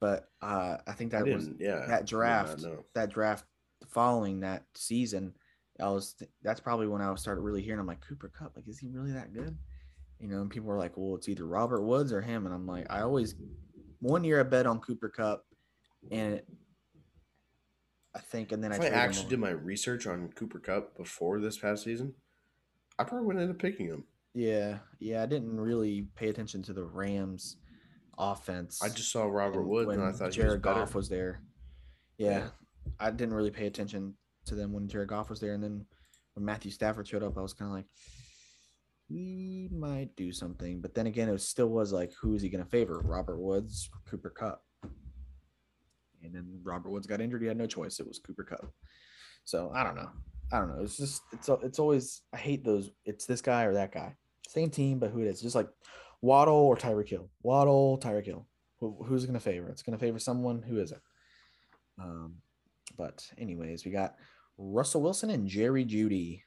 [0.00, 1.50] but uh, I think that I was.
[1.58, 2.62] Yeah, that draft.
[2.62, 2.84] No.
[2.94, 3.44] That draft
[3.88, 5.34] following that season,
[5.80, 7.80] I was that's probably when I started really hearing.
[7.80, 9.56] I'm like Cooper Kupp, like is he really that good?
[10.20, 12.66] You know, and people were like, well, it's either Robert Woods or him, and I'm
[12.66, 13.34] like, I always
[14.00, 15.44] one year I bet on Cooper Kupp,
[16.10, 16.40] and
[18.14, 21.40] I think, and then if I, I actually did my research on Cooper Kupp before
[21.40, 22.14] this past season,
[22.98, 24.04] I probably wouldn't end up picking him.
[24.34, 27.56] Yeah, yeah, I didn't really pay attention to the Rams
[28.16, 28.80] offense.
[28.82, 30.80] I just saw Robert Woods and I thought Jared he was better.
[30.80, 31.40] Goff was there.
[32.18, 32.48] Yeah, Yeah.
[33.00, 34.14] I didn't really pay attention
[34.46, 35.86] to them when Jared Goff was there, and then
[36.34, 37.86] when Matthew Stafford showed up, I was kind of like,
[39.08, 40.80] he might do something.
[40.80, 43.00] But then again, it still was like, who is he going to favor?
[43.04, 44.62] Robert Woods, Cooper Kupp.
[46.22, 47.42] And then Robert Woods got injured.
[47.42, 48.00] He had no choice.
[48.00, 48.72] It was Cooper Cup.
[49.44, 50.08] So I don't know.
[50.52, 50.82] I don't know.
[50.82, 52.90] It's just it's it's always I hate those.
[53.04, 54.14] It's this guy or that guy.
[54.48, 55.42] Same team, but who it is.
[55.42, 55.68] Just like
[56.22, 57.28] Waddle or Tyreek Hill.
[57.42, 58.46] Waddle, Tyreek Hill.
[58.80, 59.68] Who, who's going to favor?
[59.68, 60.62] It's going to favor someone.
[60.62, 61.00] Who is it?
[62.00, 62.36] Um,
[62.96, 64.14] but anyways, we got
[64.58, 66.42] Russell Wilson and Jerry Jeudy.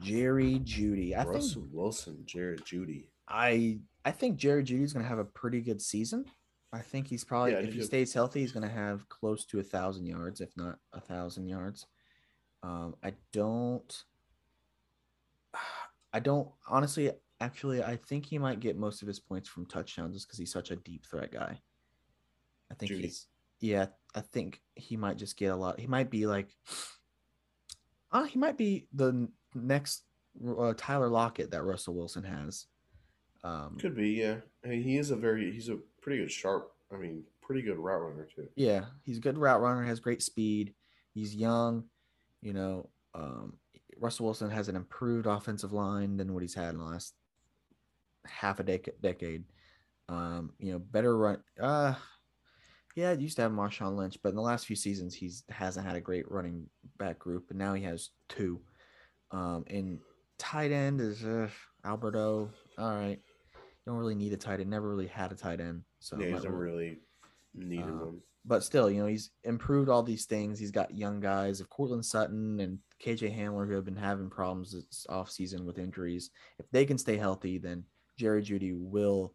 [0.00, 1.14] Jerry Jeudy.
[1.14, 3.08] I think Russell Wilson, Jared Jeudy.
[3.28, 6.24] I I think Jerry Jeudy's going to have a pretty good season.
[6.72, 9.60] I think he's probably Yeah, if he stays healthy, he's going to have close to
[9.60, 11.86] a thousand yards, if not a thousand yards.
[12.62, 14.04] Um, I don't.
[16.12, 17.10] I don't honestly.
[17.40, 20.52] Actually, I think he might get most of his points from touchdowns just because he's
[20.52, 21.58] such a deep threat guy.
[22.70, 23.02] I think Jeudy.
[23.02, 23.26] he's.
[23.60, 25.80] Yeah, I think he might just get a lot.
[25.80, 26.48] He might be like.
[28.12, 30.04] Uh, he might be the next
[30.58, 32.66] uh, Tyler Lockett that Russell Wilson has.
[33.42, 34.36] Um, Could be, yeah.
[34.64, 36.72] I mean, he is a very he's a pretty good sharp.
[36.92, 38.48] I mean, pretty good route runner too.
[38.56, 40.74] Yeah, he's a good route runner, has great speed.
[41.14, 41.84] He's young,
[42.42, 42.90] you know.
[43.14, 43.54] Um,
[43.98, 47.14] Russell Wilson has an improved offensive line than what he's had in the last
[48.26, 49.44] half a dec- decade.
[50.08, 51.38] Um, you know, better run.
[51.60, 51.94] Uh,
[52.96, 55.86] yeah, it used to have Marshawn Lynch, but in the last few seasons, he's hasn't
[55.86, 56.66] had a great running
[56.98, 58.60] back group, and now he has two.
[59.30, 60.00] Um, and
[60.38, 61.48] tight end is uh,
[61.84, 62.50] Alberto.
[62.78, 63.20] All right,
[63.86, 64.70] don't really need a tight end.
[64.70, 66.98] Never really had a tight end, so yeah, never re- really
[67.54, 68.20] needed Uh, one.
[68.44, 70.58] but still, you know, he's improved all these things.
[70.58, 74.72] He's got young guys of Courtland Sutton and KJ Hamler who have been having problems
[74.72, 76.30] this offseason with injuries.
[76.58, 77.84] If they can stay healthy, then
[78.18, 79.34] Jerry Jeudy will.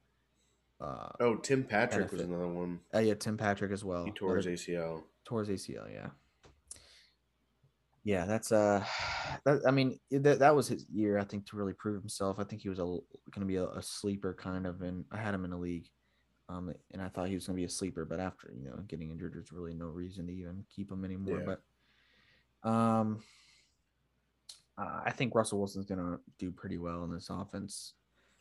[0.82, 2.80] Uh, Oh, Tim Patrick was another one.
[2.94, 4.04] uh, yeah, Tim Patrick as well.
[4.06, 5.04] He tore his ACL.
[5.24, 5.92] towards ACL.
[5.92, 6.10] Yeah.
[8.04, 8.84] Yeah, that's uh,
[9.46, 11.20] that, I mean that that was his year.
[11.20, 12.40] I think to really prove himself.
[12.40, 13.04] I think he was a going
[13.42, 15.88] to be a, a sleeper kind of, and I had him in the league,
[16.50, 18.06] um, and I thought he was going to be a sleeper.
[18.06, 21.40] But after you know getting injured, there's really no reason to even keep him anymore.
[21.40, 21.56] Yeah.
[22.64, 23.24] But, um,
[24.78, 27.94] uh, I think Russell Wilson's going to do pretty well in this offense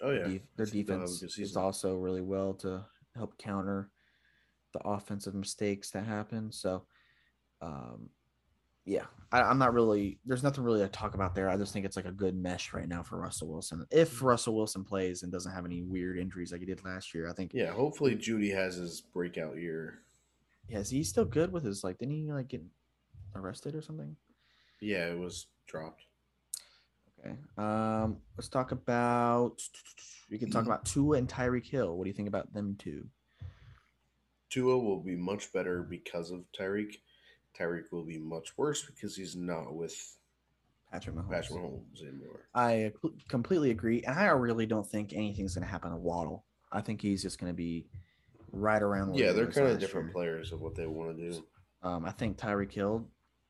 [0.03, 2.85] Oh yeah, def- their I think they'll have a defense is also really well to
[3.17, 3.91] help counter
[4.73, 6.53] the offensive mistakes that happen.
[6.53, 6.85] So,
[7.61, 8.11] um,
[8.85, 10.19] yeah, I, I'm not really.
[10.25, 11.49] There's nothing really to talk about there.
[11.49, 13.79] I just think it's like a good mesh right now for Russell Wilson.
[13.79, 13.99] Mm-hmm.
[13.99, 17.29] If Russell Wilson plays and doesn't have any weird injuries like he did last year,
[17.29, 17.53] I think.
[17.53, 20.01] Yeah, hopefully Jeudy has his breakout year.
[20.69, 21.99] Yeah, is he still good with his like?
[21.99, 22.63] Didn't he like get
[23.35, 24.17] arrested or something?
[24.81, 26.05] Yeah, it was dropped.
[27.21, 27.35] Okay.
[27.59, 29.63] Um, let's talk about.
[30.31, 31.97] We can talk about Tua and Tyreek Hill.
[31.97, 33.07] What do you think about them two?
[34.49, 36.97] Tua will be much better because of Tyreek.
[37.59, 40.17] Tyreek will be much worse because he's not with
[40.91, 41.31] Patrick Mahomes.
[41.31, 42.49] Patrick Mahomes anymore.
[42.55, 42.93] I
[43.29, 46.45] completely agree, and I really don't think anything's going to happen to Waddle.
[46.73, 47.87] I think he's just going to be
[48.53, 49.17] right around.
[49.17, 50.15] Yeah, they're kind of different year.
[50.15, 51.45] players of what they want to do.
[51.83, 53.07] Um, I think Tyreek Hill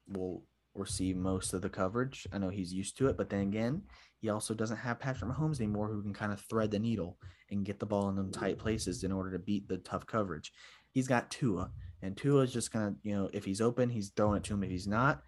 [0.09, 0.43] will
[0.75, 2.27] receive most of the coverage.
[2.33, 3.83] I know he's used to it, but then again,
[4.21, 7.18] he also doesn't have Patrick Mahomes anymore, who can kind of thread the needle
[7.51, 10.53] and get the ball in them tight places in order to beat the tough coverage.
[10.93, 11.71] He's got Tua,
[12.03, 14.64] and Tua is just gonna, you know, if he's open, he's throwing it to him.
[14.64, 15.23] If he's not,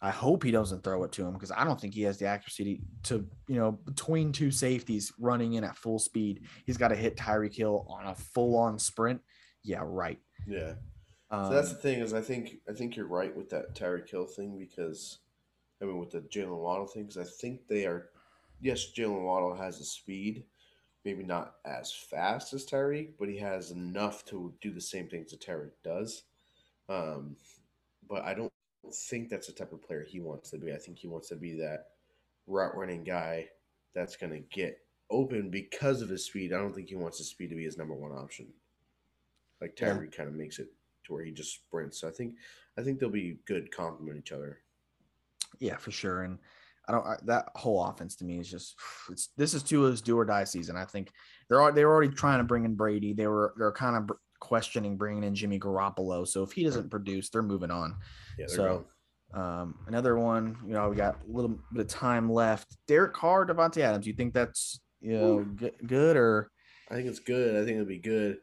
[0.00, 2.26] I hope he doesn't throw it to him because I don't think he has the
[2.26, 6.44] accuracy to, you know, between two safeties running in at full speed.
[6.66, 9.20] He's got to hit Tyreek Hill on a full on sprint.
[9.64, 10.18] Yeah, right.
[10.46, 10.74] Yeah.
[11.30, 14.08] Um, So that's the thing is I think I think you're right with that Tyreek
[14.10, 15.18] Hill thing because
[15.80, 18.10] I mean with the Jaylen Waddle thing because I think they are
[18.60, 20.44] yes Jaylen Waddle has the speed
[21.04, 25.30] maybe not as fast as Tyreek but he has enough to do the same things
[25.30, 26.24] that Tyreek does.
[26.88, 27.36] Um,
[28.08, 28.52] but I don't
[28.94, 30.72] think that's the type of player he wants to be.
[30.72, 31.88] I think he wants to be that
[32.46, 33.48] route running guy
[33.94, 34.78] that's going to get
[35.10, 36.52] open because of his speed.
[36.52, 38.46] I don't think he wants his speed to be his number one option.
[39.60, 39.90] Like Yeah.
[39.90, 40.68] Tyreek kind of makes it
[41.08, 42.00] to where he just sprints.
[42.00, 42.34] So I think
[42.78, 44.58] I think they'll be good complement each other.
[45.58, 46.22] Yeah, for sure.
[46.22, 46.38] And
[46.88, 48.76] I don't I, that whole offense to me is just
[49.10, 50.76] it's this is Tua's do or die season.
[50.76, 51.10] I think
[51.48, 53.12] they're they're already trying to bring in Brady.
[53.12, 56.26] They were they're kind of questioning bringing in Jimmy Garoppolo.
[56.26, 57.96] So if he doesn't produce, they're moving on.
[58.38, 58.86] Yeah, so
[59.34, 62.76] um, another one, you know, we got a little bit of time left.
[62.86, 64.06] Derek Carr, Davante Adams.
[64.06, 66.50] You think that's you know g- good or?
[66.90, 67.54] I think it's good.
[67.54, 68.38] I think it'll be good.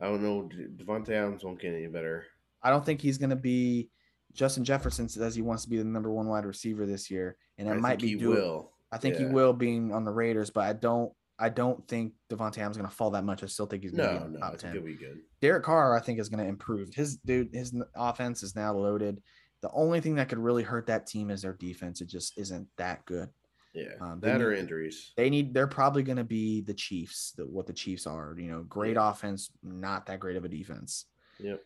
[0.00, 0.48] I don't know.
[0.76, 2.26] Davante Adams won't get any better.
[2.62, 3.90] I don't think he's going to be.
[4.32, 7.68] Justin Jefferson says he wants to be the number one wide receiver this year, and
[7.68, 8.16] it I might be.
[8.18, 8.70] He will.
[8.92, 9.26] I think yeah.
[9.26, 11.12] he will, being on the Raiders, but I don't.
[11.38, 13.42] I don't think Davante Adams is going to fall that much.
[13.42, 14.72] I still think he's going to no, be no, top ten.
[14.72, 15.20] He'll be good.
[15.40, 16.92] Derek Carr, I think, is going to improve.
[16.94, 19.22] His dude, his offense is now loaded.
[19.62, 22.00] The only thing that could really hurt that team is their defense.
[22.00, 23.30] It just isn't that good.
[23.72, 25.12] Yeah, um, that need, or injuries.
[25.16, 25.54] They need.
[25.54, 27.32] They're probably going to be the Chiefs.
[27.36, 28.34] The, what the Chiefs are.
[28.38, 31.06] You know, great offense, not that great of a defense.
[31.38, 31.62] Yep.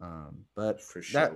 [0.00, 1.32] Um, but for sure, that,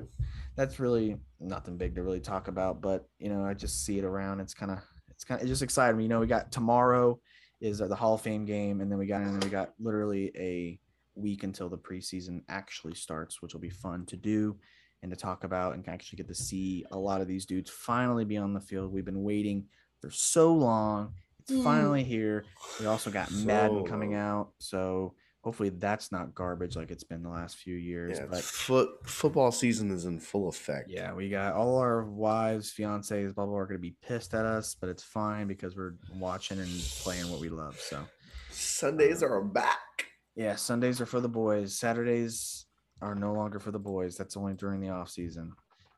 [0.56, 2.80] that's really nothing big to really talk about.
[2.80, 4.40] But you know, I just see it around.
[4.40, 4.78] It's kind of,
[5.10, 6.04] it's kind of, it just excited me.
[6.04, 7.20] You know, we got tomorrow
[7.60, 10.32] is the Hall of Fame game, and then we got and then we got literally
[10.36, 10.78] a
[11.14, 14.56] week until the preseason actually starts, which will be fun to do
[15.02, 18.24] and to talk about, and actually get to see a lot of these dudes finally
[18.24, 18.92] be on the field.
[18.92, 19.66] We've been waiting
[20.01, 21.12] for so long.
[21.40, 21.62] It's mm.
[21.64, 22.44] finally here.
[22.80, 25.14] We also got so Madden coming out, so
[25.47, 28.18] hopefully that's not garbage like it's been the last few years.
[28.18, 30.90] Yeah, but foot football season is in full effect.
[30.90, 34.44] Yeah, we got all our wives, fiancés, blah blah, are going to be pissed at
[34.44, 37.78] us, but it's fine because we're watching and playing what we love.
[37.78, 38.05] So
[38.51, 40.07] Sundays um, are back.
[40.34, 41.78] Yeah, Sundays are for the boys.
[41.78, 42.66] Saturdays
[43.01, 44.16] are no longer for the boys.
[44.16, 45.53] That's only during the off season.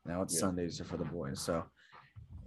[0.05, 0.41] Now it's yeah.
[0.41, 1.41] Sundays are for the boys.
[1.41, 1.65] So,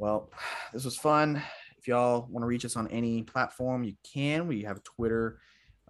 [0.03, 0.31] well,
[0.73, 1.41] this was fun.
[1.79, 4.47] If y'all want to reach us on any platform, you can.
[4.47, 5.39] We have Twitter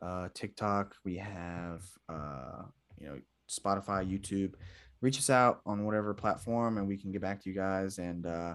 [0.00, 0.94] uh, TikTok.
[1.04, 2.62] We have, uh,
[2.98, 3.18] you know,
[3.50, 4.54] Spotify, YouTube.
[5.00, 8.26] Reach us out on whatever platform, and we can get back to you guys and
[8.26, 8.54] uh,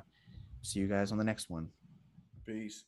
[0.62, 1.70] see you guys on the next one.
[2.46, 2.86] Peace.